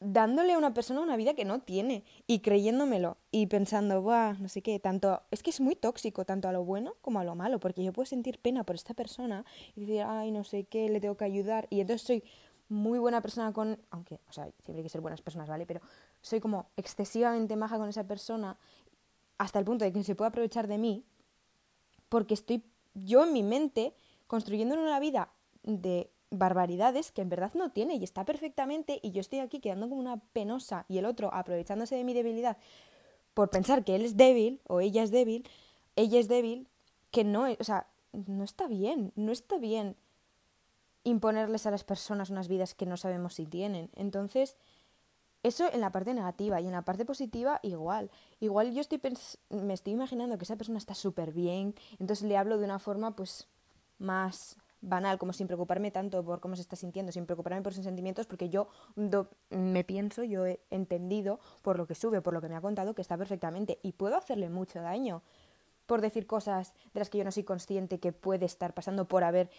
dándole 0.00 0.52
a 0.52 0.58
una 0.58 0.74
persona 0.74 1.00
una 1.00 1.16
vida 1.16 1.34
que 1.34 1.44
no 1.44 1.60
tiene 1.60 2.04
y 2.26 2.40
creyéndomelo 2.40 3.16
y 3.30 3.46
pensando, 3.46 4.02
Buah, 4.02 4.34
no 4.34 4.48
sé 4.48 4.62
qué, 4.62 4.78
tanto, 4.78 5.22
es 5.30 5.42
que 5.42 5.50
es 5.50 5.60
muy 5.60 5.74
tóxico 5.74 6.24
tanto 6.24 6.48
a 6.48 6.52
lo 6.52 6.64
bueno 6.64 6.94
como 7.00 7.18
a 7.18 7.24
lo 7.24 7.34
malo, 7.34 7.60
porque 7.60 7.82
yo 7.82 7.92
puedo 7.92 8.06
sentir 8.06 8.38
pena 8.38 8.64
por 8.64 8.76
esta 8.76 8.94
persona 8.94 9.44
y 9.74 9.80
decir, 9.80 10.02
ay, 10.06 10.30
no 10.30 10.44
sé 10.44 10.64
qué, 10.64 10.88
le 10.88 11.00
tengo 11.00 11.16
que 11.16 11.24
ayudar 11.24 11.66
y 11.70 11.80
entonces 11.80 12.06
soy 12.06 12.24
muy 12.68 12.98
buena 12.98 13.20
persona 13.20 13.52
con, 13.52 13.78
aunque, 13.90 14.20
o 14.28 14.32
sea, 14.32 14.44
siempre 14.64 14.78
hay 14.78 14.82
que 14.82 14.88
ser 14.88 15.00
buenas 15.00 15.22
personas, 15.22 15.48
¿vale? 15.48 15.66
Pero 15.66 15.80
soy 16.20 16.40
como 16.40 16.66
excesivamente 16.76 17.56
maja 17.56 17.78
con 17.78 17.88
esa 17.88 18.04
persona 18.04 18.58
hasta 19.38 19.58
el 19.58 19.64
punto 19.64 19.84
de 19.84 19.92
que 19.92 20.02
se 20.02 20.14
puede 20.14 20.28
aprovechar 20.28 20.66
de 20.66 20.78
mí 20.78 21.04
porque 22.08 22.34
estoy 22.34 22.64
yo 22.94 23.24
en 23.24 23.32
mi 23.32 23.42
mente 23.42 23.94
construyendo 24.26 24.74
una 24.74 24.98
vida 25.00 25.30
de 25.62 26.10
barbaridades 26.30 27.12
que 27.12 27.22
en 27.22 27.28
verdad 27.28 27.52
no 27.54 27.70
tiene 27.70 27.94
y 27.94 28.04
está 28.04 28.24
perfectamente 28.24 28.98
y 29.02 29.12
yo 29.12 29.20
estoy 29.20 29.38
aquí 29.38 29.60
quedando 29.60 29.88
como 29.88 30.00
una 30.00 30.18
penosa 30.32 30.84
y 30.88 30.98
el 30.98 31.06
otro 31.06 31.32
aprovechándose 31.32 31.94
de 31.96 32.04
mi 32.04 32.14
debilidad 32.14 32.56
por 33.36 33.50
pensar 33.50 33.84
que 33.84 33.94
él 33.94 34.02
es 34.02 34.16
débil 34.16 34.62
o 34.66 34.80
ella 34.80 35.02
es 35.02 35.10
débil, 35.10 35.46
ella 35.94 36.18
es 36.18 36.26
débil, 36.26 36.68
que 37.10 37.22
no, 37.22 37.44
o 37.60 37.64
sea, 37.64 37.86
no 38.12 38.44
está 38.44 38.66
bien, 38.66 39.12
no 39.14 39.30
está 39.30 39.58
bien 39.58 39.94
imponerles 41.04 41.66
a 41.66 41.70
las 41.70 41.84
personas 41.84 42.30
unas 42.30 42.48
vidas 42.48 42.74
que 42.74 42.86
no 42.86 42.96
sabemos 42.96 43.34
si 43.34 43.44
tienen. 43.44 43.90
Entonces, 43.94 44.56
eso 45.42 45.70
en 45.70 45.82
la 45.82 45.92
parte 45.92 46.14
negativa 46.14 46.62
y 46.62 46.66
en 46.66 46.72
la 46.72 46.82
parte 46.82 47.04
positiva 47.04 47.60
igual. 47.62 48.10
Igual 48.40 48.72
yo 48.72 48.80
estoy 48.80 49.00
me 49.50 49.74
estoy 49.74 49.92
imaginando 49.92 50.38
que 50.38 50.44
esa 50.44 50.56
persona 50.56 50.78
está 50.78 50.94
súper 50.94 51.32
bien, 51.32 51.74
entonces 52.00 52.26
le 52.26 52.38
hablo 52.38 52.56
de 52.56 52.64
una 52.64 52.78
forma 52.78 53.14
pues 53.14 53.48
más 53.98 54.56
banal, 54.80 55.18
como 55.18 55.32
sin 55.32 55.46
preocuparme 55.46 55.90
tanto 55.90 56.24
por 56.24 56.40
cómo 56.40 56.56
se 56.56 56.62
está 56.62 56.76
sintiendo, 56.76 57.12
sin 57.12 57.26
preocuparme 57.26 57.62
por 57.62 57.74
sus 57.74 57.84
sentimientos, 57.84 58.26
porque 58.26 58.48
yo 58.48 58.68
me 59.50 59.84
pienso, 59.84 60.22
yo 60.22 60.46
he 60.46 60.60
entendido 60.70 61.40
por 61.62 61.78
lo 61.78 61.86
que 61.86 61.94
sube, 61.94 62.20
por 62.20 62.34
lo 62.34 62.40
que 62.40 62.48
me 62.48 62.56
ha 62.56 62.60
contado, 62.60 62.94
que 62.94 63.02
está 63.02 63.16
perfectamente 63.16 63.78
y 63.82 63.92
puedo 63.92 64.16
hacerle 64.16 64.48
mucho 64.48 64.80
daño 64.80 65.22
por 65.86 66.00
decir 66.00 66.26
cosas 66.26 66.74
de 66.92 67.00
las 67.00 67.10
que 67.10 67.18
yo 67.18 67.24
no 67.24 67.32
soy 67.32 67.44
consciente 67.44 68.00
que 68.00 68.12
puede 68.12 68.44
estar 68.44 68.74
pasando 68.74 69.06
por 69.06 69.24
haber 69.24 69.50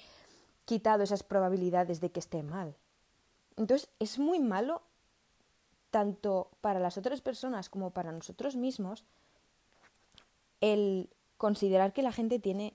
quitado 0.66 1.04
esas 1.04 1.24
probabilidades 1.24 2.02
de 2.02 2.12
que 2.12 2.20
esté 2.20 2.44
mal. 2.44 2.76
Entonces 3.56 3.90
es 4.00 4.20
muy 4.20 4.40
malo 4.40 4.82
tanto 5.90 6.52
para 6.62 6.80
las 6.80 6.98
otras 6.98 7.22
personas 7.22 7.70
como 7.70 7.92
para 7.92 8.12
nosotros 8.12 8.56
mismos 8.56 9.06
el 10.60 11.10
considerar 11.38 11.94
que 11.94 12.02
la 12.02 12.12
gente 12.12 12.40
tiene 12.40 12.74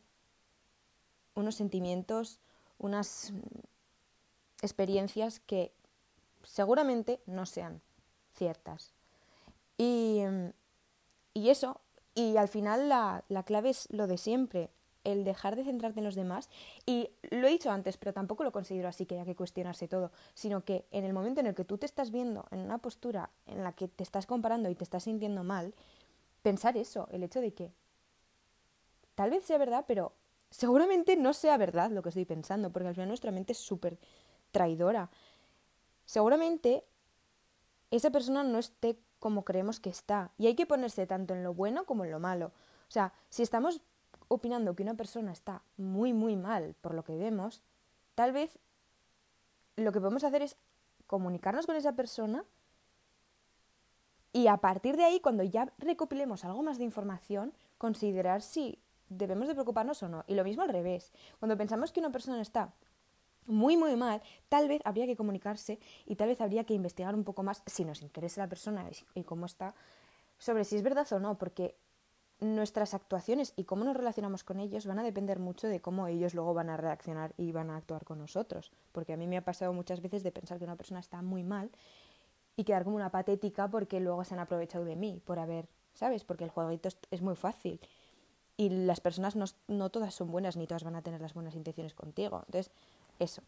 unos 1.35 1.55
sentimientos, 1.55 2.39
unas 2.79 3.33
experiencias 4.61 5.41
que 5.41 5.73
seguramente 6.43 7.21
no 7.27 7.47
sean 7.47 7.81
ciertas. 8.35 8.93
Y, 9.79 10.21
y 11.35 11.51
eso, 11.51 11.81
y 12.15 12.37
al 12.37 12.49
final 12.49 12.89
la, 12.89 13.25
la 13.29 13.43
clave 13.43 13.71
es 13.71 13.89
lo 13.91 14.07
de 14.07 14.19
siempre, 14.19 14.71
el 15.05 15.25
dejar 15.25 15.57
de 15.57 15.65
centrarte 15.65 16.01
en 16.01 16.05
los 16.05 16.15
demás. 16.15 16.49
Y 16.87 17.11
lo 17.31 17.47
he 17.47 17.51
dicho 17.51 17.71
antes, 17.71 17.97
pero 17.97 18.13
tampoco 18.13 18.45
lo 18.45 18.53
considero 18.53 18.89
así 18.89 19.07
que 19.07 19.17
haya 19.17 19.25
que 19.25 19.35
cuestionarse 19.35 19.89
todo, 19.89 20.13
sino 20.35 20.65
que 20.65 20.87
en 20.91 21.05
el 21.05 21.13
momento 21.13 21.41
en 21.41 21.47
el 21.47 21.55
que 21.55 21.65
tú 21.65 21.79
te 21.79 21.87
estás 21.87 22.11
viendo 22.11 22.47
en 22.51 22.61
una 22.61 22.79
postura 22.79 23.31
en 23.47 23.65
la 23.65 23.73
que 23.73 23.89
te 23.89 24.03
estás 24.03 24.27
comparando 24.27 24.69
y 24.71 24.75
te 24.75 24.85
estás 24.85 25.05
sintiendo 25.05 25.45
mal, 25.45 25.75
pensar 26.43 26.77
eso, 26.77 27.09
el 27.11 27.23
hecho 27.23 27.41
de 27.41 27.53
que 27.53 27.73
tal 29.15 29.31
vez 29.31 29.45
sea 29.45 29.59
verdad, 29.59 29.85
pero 29.87 30.13
seguramente 30.53 31.17
no 31.17 31.33
sea 31.33 31.57
verdad 31.57 31.91
lo 31.91 32.03
que 32.03 32.11
estoy 32.11 32.25
pensando, 32.25 32.71
porque 32.71 32.89
al 32.89 32.95
final 32.95 33.09
nuestra 33.09 33.33
mente 33.33 33.53
es 33.53 33.59
súper 33.59 33.99
traidora. 34.53 35.11
Seguramente 36.05 36.85
esa 37.91 38.11
persona 38.11 38.45
no 38.45 38.59
esté 38.59 38.99
como 39.19 39.45
creemos 39.45 39.81
que 39.81 39.91
está. 39.91 40.31
Y 40.39 40.47
hay 40.47 40.55
que 40.55 40.67
ponerse 40.67 41.07
tanto 41.07 41.35
en 41.35 41.43
lo 41.43 41.55
bueno 41.55 41.85
como 41.85 42.05
en 42.05 42.11
lo 42.11 42.21
malo. 42.21 42.47
O 42.89 42.91
sea, 42.91 43.13
si 43.31 43.43
estamos 43.43 43.81
opinando 44.29 44.77
que 44.77 44.83
una 44.83 44.95
persona 44.95 45.33
está 45.33 45.63
muy, 45.77 46.13
muy 46.13 46.37
mal 46.37 46.75
por 46.81 46.95
lo 46.95 47.03
que 47.03 47.17
vemos, 47.17 47.63
tal 48.15 48.33
vez 48.33 48.59
lo 49.77 49.91
que 49.91 50.01
podemos 50.01 50.25
hacer 50.25 50.43
es 50.43 50.57
comunicarnos 51.07 51.67
con 51.67 51.77
esa 51.77 51.93
persona 51.93 52.45
y 54.33 54.47
a 54.47 54.57
partir 54.57 54.97
de 54.97 55.05
ahí, 55.05 55.21
cuando 55.21 55.43
ya 55.43 55.71
recopilemos 55.79 56.45
algo 56.45 56.63
más 56.63 56.79
de 56.79 56.85
información, 56.85 57.53
considerar 57.77 58.41
si 58.41 58.79
debemos 59.17 59.49
de 59.49 59.55
preocuparnos 59.55 60.03
o 60.03 60.09
no. 60.09 60.25
Y 60.27 60.35
lo 60.35 60.45
mismo 60.45 60.63
al 60.63 60.69
revés. 60.69 61.13
Cuando 61.39 61.57
pensamos 61.57 61.93
que 61.93 62.01
una 62.01 62.13
persona 62.13 62.41
está 62.41 62.73
muy, 63.47 63.77
muy 63.77 63.97
mal, 63.97 64.23
tal 64.49 64.69
vez 64.69 64.81
habría 64.85 65.07
que 65.07 65.17
comunicarse 65.17 65.79
y 66.07 66.17
tal 66.17 66.29
vez 66.29 66.41
habría 66.41 66.65
que 66.65 66.75
investigar 66.75 67.15
un 67.15 67.25
poco 67.25 67.43
más 67.43 67.63
si 67.67 67.85
nos 67.85 68.03
interesa 68.03 68.41
la 68.41 68.49
persona 68.49 68.89
y 69.15 69.25
cómo 69.25 69.47
está, 69.47 69.75
sobre 70.39 70.65
si 70.65 70.77
es 70.77 70.83
verdad 70.83 71.07
o 71.13 71.19
no, 71.19 71.39
porque 71.39 71.77
nuestras 72.41 72.95
actuaciones 72.95 73.53
y 73.57 73.65
cómo 73.65 73.85
nos 73.85 73.97
relacionamos 73.97 74.43
con 74.43 74.59
ellos 74.59 74.87
van 74.87 74.99
a 74.99 75.05
depender 75.05 75.39
mucho 75.39 75.69
de 75.69 75.81
cómo 75.81 76.09
ellos 76.09 76.35
luego 76.35 76.55
van 76.55 76.71
a 76.71 76.77
reaccionar 76.77 77.33
y 77.37 77.53
van 77.53 77.71
a 77.71 77.77
actuar 77.77 78.05
con 78.05 78.19
nosotros. 78.19 78.73
Porque 78.91 79.13
a 79.13 79.17
mí 79.17 79.27
me 79.27 79.37
ha 79.37 79.45
pasado 79.45 79.73
muchas 79.73 80.03
veces 80.03 80.23
de 80.23 80.33
pensar 80.33 80.59
que 80.59 80.65
una 80.65 80.77
persona 80.77 81.01
está 81.01 81.23
muy 81.23 81.45
mal 81.45 81.71
y 82.57 82.65
quedar 82.65 82.85
como 82.85 82.97
una 82.97 83.11
patética 83.11 83.69
porque 83.69 84.01
luego 84.01 84.25
se 84.25 84.35
han 84.35 84.41
aprovechado 84.41 84.85
de 84.85 84.97
mí 84.97 85.23
por 85.25 85.39
haber, 85.39 85.69
¿sabes? 85.95 86.25
Porque 86.25 86.45
el 86.45 86.51
jueguito 86.51 86.89
es 87.11 87.23
muy 87.23 87.37
fácil 87.37 87.81
y 88.57 88.69
las 88.69 89.01
personas 89.01 89.37
no, 89.37 89.47
no 89.69 89.91
todas 89.91 90.15
son 90.15 90.31
buenas 90.31 90.57
ni 90.57 90.67
todas 90.67 90.85
van 90.85 90.97
a 90.97 91.03
tener 91.03 91.21
las 91.21 91.35
buenas 91.35 91.55
intenciones 91.55 91.95
contigo. 91.95 92.43
Entonces, 92.47 92.73
eso. 93.19 93.43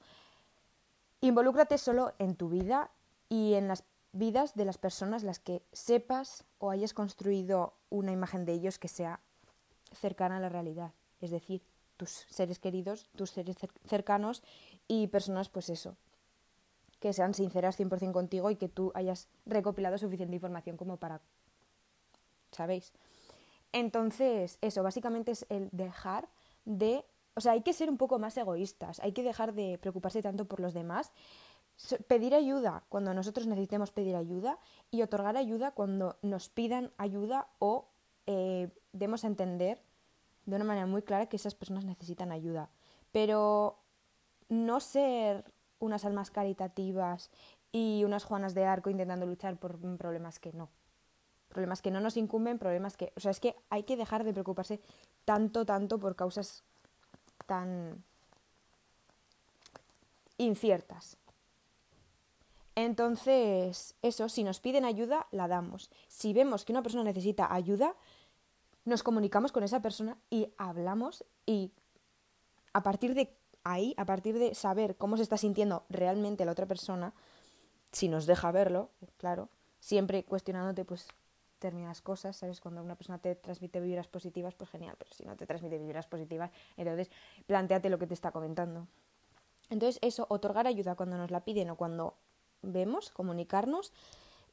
Involúcrate 1.21 1.79
solo 1.79 2.13
en 2.19 2.37
tu 2.37 2.49
vida 2.49 2.91
y 3.29 3.55
en 3.55 3.69
las 3.69 3.85
vidas 4.13 4.55
de 4.55 4.65
las 4.65 4.79
personas 4.79 5.23
las 5.23 5.39
que 5.39 5.63
sepas 5.73 6.45
o 6.59 6.71
hayas 6.71 6.95
construido 6.95 7.75
una 7.91 8.13
imagen 8.13 8.45
de 8.45 8.53
ellos 8.53 8.79
que 8.79 8.89
sea 8.89 9.21
cercana 9.93 10.37
a 10.37 10.41
la 10.41 10.49
realidad. 10.49 10.93
Es 11.21 11.31
decir, 11.31 11.63
tus 11.97 12.11
seres 12.29 12.59
queridos, 12.59 13.09
tus 13.17 13.31
seres 13.31 13.57
cercanos 13.87 14.43
y 14.89 15.07
personas, 15.09 15.49
pues 15.49 15.69
eso, 15.69 15.97
que 17.01 17.13
sean 17.13 17.35
sinceras 17.35 17.79
100% 17.79 18.13
contigo 18.13 18.51
y 18.51 18.57
que 18.57 18.69
tú 18.69 18.93
hayas 18.95 19.29
recopilado 19.47 19.99
suficiente 19.99 20.35
información 20.35 20.77
como 20.77 20.97
para, 20.97 21.21
¿sabéis? 22.51 22.93
Entonces, 23.75 24.57
eso, 24.61 24.85
básicamente 24.85 25.33
es 25.33 25.47
el 25.49 25.69
dejar 25.73 26.29
de... 26.65 27.05
O 27.35 27.41
sea, 27.41 27.53
hay 27.53 27.63
que 27.63 27.73
ser 27.73 27.91
un 27.91 27.99
poco 27.99 28.21
más 28.21 28.37
egoístas, 28.37 29.01
hay 29.01 29.11
que 29.11 29.25
dejar 29.25 29.53
de 29.53 29.79
preocuparse 29.79 30.23
tanto 30.23 30.45
por 30.45 30.61
los 30.61 30.75
demás, 30.75 31.11
pedir 32.07 32.37
ayuda 32.37 32.85
cuando 32.89 33.13
nosotros 33.13 33.49
necesitemos 33.49 33.91
pedir 33.91 34.15
ayuda 34.15 34.61
y 34.93 35.03
otorgar 35.03 35.37
ayuda 35.37 35.73
cuando 35.73 36.17
nos 36.23 36.49
pidan 36.49 36.93
ayuda 36.99 37.49
o 37.59 37.89
eh, 38.29 38.69
demos 38.93 39.25
a 39.25 39.27
entender 39.27 39.83
de 40.47 40.55
una 40.55 40.65
manera 40.65 40.87
muy 40.87 41.03
clara 41.03 41.27
que 41.27 41.35
esas 41.35 41.57
personas 41.57 41.85
necesitan 41.85 42.31
ayuda. 42.31 42.71
Pero 43.11 43.81
no 44.49 44.79
ser 44.79 45.53
unas 45.81 46.05
almas 46.05 46.31
caritativas 46.31 47.29
y 47.73 48.05
unas 48.05 48.23
Juanas 48.23 48.55
de 48.55 48.67
Arco 48.67 48.89
intentando 48.91 49.27
luchar 49.27 49.57
por 49.57 49.81
problemas 49.97 50.39
que 50.39 50.53
no 50.53 50.69
problemas 51.55 51.81
que 51.81 51.91
no 51.91 52.01
nos 52.01 52.19
incumben, 52.19 52.59
problemas 52.59 52.99
que... 52.99 53.15
O 53.17 53.21
sea, 53.21 53.31
es 53.31 53.41
que 53.41 53.57
hay 53.71 53.85
que 53.85 53.97
dejar 53.97 54.25
de 54.25 54.35
preocuparse 54.35 54.81
tanto, 55.25 55.65
tanto 55.65 55.99
por 55.99 56.17
causas 56.17 56.65
tan 57.47 58.05
inciertas. 60.37 61.17
Entonces, 62.75 63.95
eso, 64.03 64.29
si 64.29 64.43
nos 64.45 64.61
piden 64.61 64.85
ayuda, 64.85 65.27
la 65.31 65.49
damos. 65.49 65.91
Si 66.09 66.33
vemos 66.33 66.65
que 66.65 66.73
una 66.73 66.83
persona 66.83 67.05
necesita 67.05 67.55
ayuda, 67.55 67.95
nos 68.85 69.03
comunicamos 69.03 69.53
con 69.53 69.63
esa 69.63 69.81
persona 69.81 70.19
y 70.29 70.53
hablamos 70.59 71.25
y 71.47 71.71
a 72.73 72.83
partir 72.83 73.15
de 73.15 73.35
ahí, 73.63 73.95
a 73.97 74.05
partir 74.05 74.39
de 74.39 74.55
saber 74.55 74.97
cómo 74.97 75.17
se 75.17 75.23
está 75.23 75.39
sintiendo 75.39 75.85
realmente 75.89 76.45
la 76.45 76.53
otra 76.53 76.67
persona, 76.67 77.15
si 77.93 78.09
nos 78.09 78.27
deja 78.27 78.51
verlo, 78.51 78.91
claro, 79.17 79.49
siempre 79.79 80.25
cuestionándote 80.25 80.85
pues 80.85 81.07
determinadas 81.65 82.03
cosas, 82.03 82.37
¿sabes? 82.37 82.61
Cuando 82.61 82.83
una 82.83 82.95
persona 82.95 83.19
te 83.19 83.35
transmite 83.35 83.81
vibras 83.81 84.07
positivas, 84.07 84.55
pues 84.55 84.69
genial, 84.69 84.97
pero 84.99 85.13
si 85.13 85.25
no 85.25 85.35
te 85.35 85.47
transmite 85.47 85.79
vibras 85.79 86.07
positivas, 86.07 86.51
entonces 86.77 87.11
planteate 87.47 87.89
lo 87.89 87.99
que 87.99 88.07
te 88.07 88.15
está 88.15 88.33
comentando. 88.33 88.87
Entonces 89.71 89.99
eso, 90.03 90.27
otorgar 90.29 90.67
ayuda 90.67 90.95
cuando 90.95 91.17
nos 91.17 91.31
la 91.31 91.41
piden 91.41 91.71
o 91.71 91.77
cuando 91.77 92.17
vemos, 92.61 93.11
comunicarnos 93.11 93.93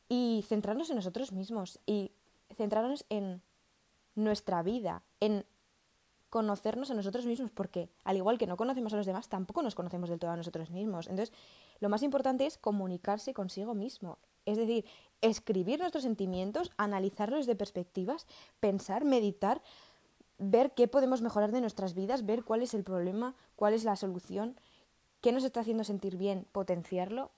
y 0.07 0.45
centrarnos 0.47 0.89
en 0.89 0.95
nosotros 0.95 1.33
mismos 1.33 1.79
y 1.85 2.11
centrarnos 2.55 3.05
en 3.09 3.41
nuestra 4.15 4.63
vida, 4.63 5.03
en 5.19 5.45
conocernos 6.29 6.91
a 6.91 6.93
nosotros 6.93 7.25
mismos, 7.25 7.51
porque 7.51 7.89
al 8.05 8.15
igual 8.15 8.37
que 8.37 8.47
no 8.47 8.55
conocemos 8.55 8.93
a 8.93 8.97
los 8.97 9.05
demás, 9.05 9.27
tampoco 9.27 9.61
nos 9.61 9.75
conocemos 9.75 10.09
del 10.09 10.19
todo 10.19 10.31
a 10.31 10.37
nosotros 10.37 10.71
mismos. 10.71 11.07
Entonces, 11.07 11.35
lo 11.81 11.89
más 11.89 12.03
importante 12.03 12.45
es 12.45 12.57
comunicarse 12.57 13.33
consigo 13.33 13.73
mismo. 13.73 14.17
Es 14.45 14.57
decir, 14.57 14.85
escribir 15.21 15.79
nuestros 15.79 16.03
sentimientos, 16.03 16.71
analizarlos 16.77 17.45
de 17.45 17.55
perspectivas, 17.55 18.27
pensar, 18.59 19.05
meditar, 19.05 19.61
ver 20.37 20.71
qué 20.71 20.87
podemos 20.87 21.21
mejorar 21.21 21.51
de 21.51 21.61
nuestras 21.61 21.93
vidas, 21.93 22.25
ver 22.25 22.43
cuál 22.43 22.63
es 22.63 22.73
el 22.73 22.83
problema, 22.83 23.35
cuál 23.55 23.73
es 23.73 23.83
la 23.83 23.95
solución, 23.95 24.55
qué 25.21 25.31
nos 25.31 25.43
está 25.43 25.59
haciendo 25.59 25.83
sentir 25.83 26.17
bien, 26.17 26.47
potenciarlo. 26.51 27.31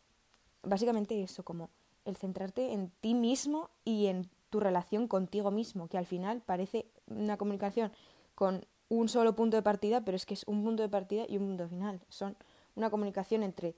Básicamente 0.63 1.21
eso, 1.21 1.43
como 1.43 1.69
el 2.05 2.15
centrarte 2.15 2.71
en 2.71 2.89
ti 3.01 3.13
mismo 3.13 3.69
y 3.83 4.07
en 4.07 4.29
tu 4.49 4.59
relación 4.59 5.07
contigo 5.07 5.51
mismo, 5.51 5.87
que 5.87 5.97
al 5.97 6.05
final 6.05 6.41
parece 6.41 6.85
una 7.07 7.37
comunicación 7.37 7.91
con 8.35 8.65
un 8.89 9.09
solo 9.09 9.35
punto 9.35 9.57
de 9.57 9.63
partida, 9.63 10.01
pero 10.01 10.15
es 10.15 10.25
que 10.25 10.33
es 10.33 10.43
un 10.47 10.63
punto 10.63 10.83
de 10.83 10.89
partida 10.89 11.25
y 11.27 11.37
un 11.37 11.47
punto 11.47 11.67
final. 11.67 12.01
Son 12.09 12.37
una 12.75 12.89
comunicación 12.89 13.43
entre 13.43 13.75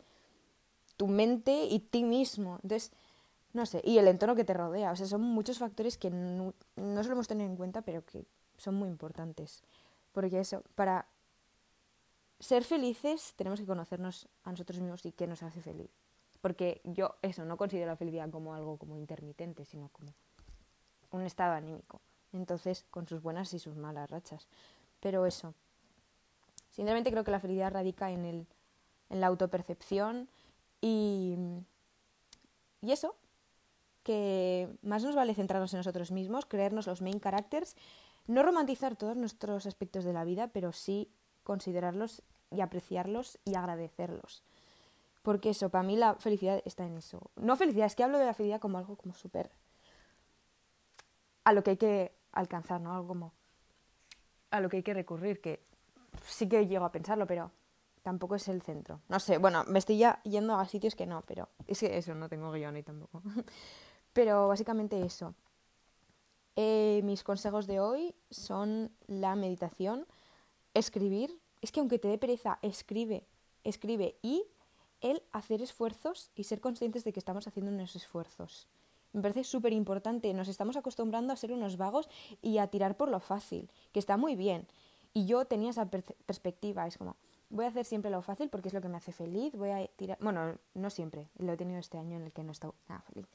tu 0.97 1.07
mente 1.07 1.65
y 1.65 1.79
ti 1.79 2.03
mismo. 2.03 2.59
Entonces, 2.63 2.91
no 3.55 3.65
sé, 3.65 3.81
y 3.85 3.97
el 3.99 4.09
entorno 4.09 4.35
que 4.35 4.43
te 4.43 4.53
rodea. 4.53 4.91
O 4.91 4.95
sea, 4.97 5.07
son 5.07 5.21
muchos 5.21 5.59
factores 5.59 5.97
que 5.97 6.09
no, 6.09 6.53
no 6.75 7.03
solemos 7.03 7.25
tener 7.25 7.49
en 7.49 7.55
cuenta, 7.55 7.81
pero 7.83 8.03
que 8.05 8.25
son 8.57 8.75
muy 8.75 8.89
importantes. 8.89 9.63
Porque 10.11 10.41
eso, 10.41 10.61
para 10.75 11.07
ser 12.41 12.65
felices 12.65 13.33
tenemos 13.37 13.61
que 13.61 13.65
conocernos 13.65 14.27
a 14.43 14.51
nosotros 14.51 14.81
mismos 14.81 15.05
y 15.05 15.13
qué 15.13 15.25
nos 15.25 15.41
hace 15.41 15.61
feliz. 15.61 15.89
Porque 16.41 16.81
yo 16.83 17.15
eso, 17.21 17.45
no 17.45 17.55
considero 17.55 17.87
la 17.87 17.95
felicidad 17.95 18.29
como 18.29 18.53
algo 18.53 18.75
como 18.75 18.97
intermitente, 18.97 19.63
sino 19.63 19.87
como 19.87 20.13
un 21.11 21.21
estado 21.21 21.53
anímico. 21.53 22.01
Entonces, 22.33 22.85
con 22.91 23.07
sus 23.07 23.21
buenas 23.21 23.53
y 23.53 23.59
sus 23.59 23.77
malas 23.77 24.09
rachas. 24.09 24.49
Pero 24.99 25.25
eso, 25.25 25.53
sinceramente 26.71 27.09
creo 27.09 27.23
que 27.23 27.31
la 27.31 27.39
felicidad 27.39 27.71
radica 27.71 28.11
en, 28.11 28.25
el, 28.25 28.47
en 29.09 29.21
la 29.21 29.27
autopercepción 29.27 30.27
y, 30.81 31.37
y 32.81 32.91
eso, 32.91 33.15
que 34.05 34.69
más 34.83 35.03
nos 35.03 35.15
vale 35.15 35.33
centrarnos 35.33 35.73
en 35.73 35.79
nosotros 35.79 36.11
mismos, 36.11 36.45
creernos 36.45 36.85
los 36.85 37.01
main 37.01 37.19
characters, 37.19 37.75
no 38.27 38.43
romantizar 38.43 38.95
todos 38.95 39.17
nuestros 39.17 39.65
aspectos 39.65 40.03
de 40.03 40.13
la 40.13 40.23
vida, 40.23 40.47
pero 40.49 40.71
sí 40.71 41.09
considerarlos 41.43 42.21
y 42.51 42.61
apreciarlos 42.61 43.39
y 43.45 43.55
agradecerlos. 43.55 44.43
Porque 45.23 45.49
eso, 45.49 45.69
para 45.69 45.83
mí 45.83 45.95
la 45.95 46.13
felicidad 46.13 46.61
está 46.65 46.85
en 46.85 46.97
eso. 46.97 47.31
No 47.35 47.55
felicidad, 47.55 47.87
es 47.87 47.95
que 47.95 48.03
hablo 48.03 48.19
de 48.19 48.27
la 48.27 48.35
felicidad 48.35 48.61
como 48.61 48.77
algo 48.77 48.95
como 48.95 49.15
súper... 49.15 49.49
a 51.43 51.51
lo 51.51 51.63
que 51.63 51.71
hay 51.71 51.77
que 51.77 52.15
alcanzar, 52.31 52.79
¿no? 52.81 52.93
Algo 52.93 53.07
como... 53.07 53.33
a 54.51 54.59
lo 54.59 54.69
que 54.69 54.77
hay 54.77 54.83
que 54.83 54.93
recurrir, 54.93 55.41
que 55.41 55.65
sí 56.27 56.47
que 56.47 56.67
llego 56.67 56.85
a 56.85 56.91
pensarlo, 56.91 57.25
pero 57.25 57.51
tampoco 58.03 58.35
es 58.35 58.47
el 58.49 58.61
centro. 58.61 59.01
No 59.09 59.19
sé, 59.19 59.39
bueno, 59.39 59.63
me 59.63 59.79
estoy 59.79 59.97
ya 59.97 60.21
yendo 60.21 60.55
a 60.55 60.65
sitios 60.67 60.93
que 60.93 61.07
no, 61.07 61.23
pero 61.23 61.49
es 61.65 61.79
que 61.79 61.97
eso, 61.97 62.13
no 62.13 62.29
tengo 62.29 62.51
guion 62.51 62.75
ahí 62.75 62.83
tampoco. 62.83 63.23
pero 64.15 64.47
básicamente 64.47 65.05
eso. 65.05 65.35
Eh, 66.55 67.01
mis 67.03 67.21
consejos 67.21 67.67
de 67.67 67.81
hoy 67.81 68.15
son 68.29 68.89
la 69.07 69.35
meditación, 69.35 70.07
escribir. 70.73 71.37
Es 71.61 71.73
que 71.73 71.81
aunque 71.81 71.99
te 71.99 72.07
dé 72.07 72.17
pereza, 72.17 72.57
escribe, 72.61 73.27
escribe 73.65 74.15
y 74.21 74.45
el 75.01 75.21
hacer 75.33 75.61
esfuerzos 75.61 76.31
y 76.33 76.45
ser 76.45 76.61
conscientes 76.61 77.03
de 77.03 77.11
que 77.11 77.19
estamos 77.19 77.45
haciendo 77.45 77.73
unos 77.73 77.97
esfuerzos. 77.97 78.69
Me 79.11 79.21
parece 79.21 79.43
súper 79.43 79.73
importante. 79.73 80.33
Nos 80.33 80.47
estamos 80.47 80.77
acostumbrando 80.77 81.33
a 81.33 81.35
ser 81.35 81.51
unos 81.51 81.75
vagos 81.75 82.07
y 82.41 82.59
a 82.59 82.67
tirar 82.67 82.95
por 82.95 83.09
lo 83.09 83.19
fácil, 83.19 83.69
que 83.91 83.99
está 83.99 84.15
muy 84.15 84.37
bien. 84.37 84.65
Y 85.13 85.25
yo 85.25 85.43
tenía 85.43 85.71
esa 85.71 85.89
perspectiva. 85.89 86.87
Es 86.87 86.97
como, 86.97 87.17
voy 87.49 87.65
a 87.65 87.67
hacer 87.67 87.83
siempre 87.83 88.11
lo 88.11 88.21
fácil 88.21 88.47
porque 88.47 88.69
es 88.69 88.73
lo 88.73 88.79
que 88.79 88.87
me 88.87 88.95
hace 88.95 89.11
feliz. 89.11 89.53
Voy 89.55 89.71
a 89.71 89.85
tirar. 89.87 90.17
Bueno, 90.21 90.57
no 90.73 90.89
siempre. 90.89 91.27
Lo 91.37 91.51
he 91.51 91.57
tenido 91.57 91.79
este 91.79 91.97
año 91.97 92.15
en 92.15 92.23
el 92.23 92.31
que 92.31 92.43
no 92.43 92.51
he 92.51 92.53
estado 92.53 92.75
nada 92.87 93.01
feliz 93.01 93.27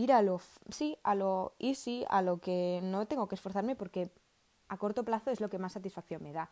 ir 0.00 0.12
a 0.12 0.22
lo, 0.22 0.40
sí, 0.70 0.96
a 1.02 1.14
lo 1.14 1.54
easy, 1.58 2.04
a 2.08 2.22
lo 2.22 2.38
que 2.38 2.80
no 2.82 3.06
tengo 3.06 3.28
que 3.28 3.34
esforzarme 3.34 3.76
porque 3.76 4.10
a 4.68 4.76
corto 4.76 5.04
plazo 5.04 5.30
es 5.30 5.40
lo 5.40 5.50
que 5.50 5.58
más 5.58 5.72
satisfacción 5.72 6.22
me 6.22 6.32
da. 6.32 6.50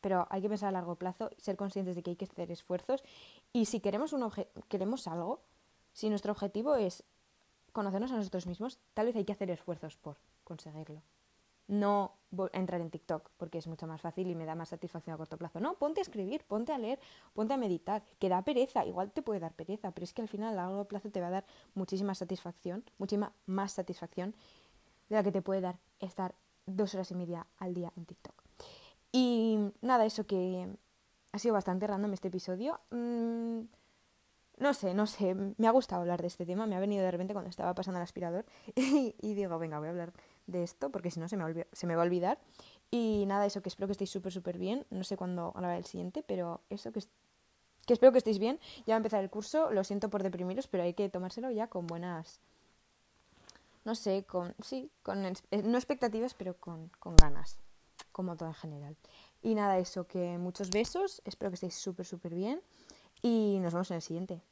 Pero 0.00 0.26
hay 0.30 0.42
que 0.42 0.48
pensar 0.48 0.68
a 0.68 0.72
largo 0.72 0.96
plazo, 0.96 1.30
ser 1.38 1.56
conscientes 1.56 1.96
de 1.96 2.02
que 2.02 2.10
hay 2.10 2.16
que 2.16 2.24
hacer 2.24 2.50
esfuerzos 2.50 3.02
y 3.52 3.64
si 3.66 3.80
queremos, 3.80 4.12
un 4.12 4.30
queremos 4.68 5.08
algo, 5.08 5.40
si 5.92 6.08
nuestro 6.08 6.32
objetivo 6.32 6.76
es 6.76 7.04
conocernos 7.72 8.12
a 8.12 8.16
nosotros 8.16 8.46
mismos, 8.46 8.78
tal 8.94 9.06
vez 9.06 9.16
hay 9.16 9.24
que 9.24 9.32
hacer 9.32 9.50
esfuerzos 9.50 9.96
por 9.96 10.16
conseguirlo 10.44 11.02
no 11.68 12.18
entrar 12.52 12.80
en 12.80 12.90
TikTok 12.90 13.30
porque 13.36 13.58
es 13.58 13.66
mucho 13.66 13.86
más 13.86 14.00
fácil 14.00 14.28
y 14.28 14.34
me 14.34 14.44
da 14.44 14.54
más 14.54 14.70
satisfacción 14.70 15.14
a 15.14 15.16
corto 15.16 15.38
plazo. 15.38 15.60
No, 15.60 15.74
ponte 15.74 16.00
a 16.00 16.02
escribir, 16.02 16.44
ponte 16.44 16.72
a 16.72 16.78
leer, 16.78 16.98
ponte 17.32 17.54
a 17.54 17.56
meditar, 17.56 18.02
que 18.18 18.28
da 18.28 18.42
pereza, 18.42 18.84
igual 18.84 19.12
te 19.12 19.22
puede 19.22 19.40
dar 19.40 19.54
pereza, 19.54 19.92
pero 19.92 20.04
es 20.04 20.12
que 20.12 20.22
al 20.22 20.28
final 20.28 20.52
a 20.52 20.56
largo 20.56 20.84
plazo 20.86 21.10
te 21.10 21.20
va 21.20 21.28
a 21.28 21.30
dar 21.30 21.46
muchísima 21.74 22.14
satisfacción, 22.14 22.84
muchísima 22.98 23.32
más 23.46 23.72
satisfacción 23.72 24.34
de 25.08 25.16
la 25.16 25.22
que 25.22 25.32
te 25.32 25.42
puede 25.42 25.60
dar 25.60 25.78
estar 26.00 26.34
dos 26.66 26.94
horas 26.94 27.10
y 27.10 27.14
media 27.14 27.46
al 27.58 27.74
día 27.74 27.92
en 27.96 28.04
TikTok. 28.04 28.34
Y 29.12 29.58
nada, 29.80 30.04
eso 30.04 30.26
que 30.26 30.68
ha 31.32 31.38
sido 31.38 31.54
bastante 31.54 31.86
random 31.86 32.12
este 32.12 32.28
episodio. 32.28 32.80
Mm, 32.90 33.60
no 34.58 34.74
sé, 34.74 34.92
no 34.92 35.06
sé, 35.06 35.34
me 35.34 35.66
ha 35.68 35.70
gustado 35.70 36.02
hablar 36.02 36.20
de 36.20 36.26
este 36.26 36.44
tema, 36.44 36.66
me 36.66 36.76
ha 36.76 36.80
venido 36.80 37.04
de 37.04 37.10
repente 37.10 37.32
cuando 37.32 37.48
estaba 37.48 37.74
pasando 37.74 37.98
el 37.98 38.02
aspirador 38.02 38.44
y, 38.74 39.14
y 39.20 39.34
digo, 39.34 39.58
venga, 39.58 39.78
voy 39.78 39.88
a 39.88 39.90
hablar 39.92 40.12
de 40.48 40.64
esto, 40.64 40.90
porque 40.90 41.12
si 41.12 41.20
no 41.20 41.28
se 41.28 41.36
me, 41.36 41.66
se 41.72 41.86
me 41.86 41.94
va 41.94 42.02
a 42.02 42.06
olvidar. 42.06 42.38
Y 42.90 43.24
nada, 43.26 43.46
eso, 43.46 43.62
que 43.62 43.68
espero 43.68 43.86
que 43.86 43.92
estéis 43.92 44.10
súper, 44.10 44.32
súper 44.32 44.58
bien. 44.58 44.86
No 44.90 45.04
sé 45.04 45.16
cuándo 45.16 45.52
grabaré 45.52 45.78
el 45.78 45.84
siguiente, 45.84 46.24
pero 46.26 46.60
eso, 46.70 46.90
que, 46.90 47.00
espero 47.86 48.12
que 48.12 48.18
estéis 48.18 48.38
bien. 48.38 48.58
Ya 48.86 48.94
va 48.94 48.96
a 48.96 48.96
empezar 48.98 49.22
el 49.22 49.30
curso, 49.30 49.70
lo 49.70 49.84
siento 49.84 50.08
por 50.08 50.22
deprimiros, 50.22 50.66
pero 50.66 50.82
hay 50.82 50.94
que 50.94 51.08
tomárselo 51.08 51.50
ya 51.50 51.68
con 51.68 51.86
buenas... 51.86 52.40
No 53.84 53.94
sé, 53.94 54.24
con... 54.24 54.54
Sí, 54.62 54.90
con... 55.02 55.24
Eh, 55.24 55.62
no 55.62 55.78
expectativas, 55.78 56.34
pero 56.34 56.54
con, 56.54 56.90
con 56.98 57.14
ganas, 57.16 57.58
como 58.12 58.36
todo 58.36 58.48
en 58.48 58.54
general. 58.54 58.96
Y 59.42 59.54
nada, 59.54 59.78
eso, 59.78 60.06
que 60.06 60.38
muchos 60.38 60.70
besos, 60.70 61.22
espero 61.24 61.50
que 61.50 61.54
estéis 61.54 61.76
súper, 61.76 62.06
súper 62.06 62.34
bien. 62.34 62.60
Y 63.22 63.58
nos 63.60 63.72
vemos 63.72 63.90
en 63.90 63.96
el 63.96 64.02
siguiente. 64.02 64.42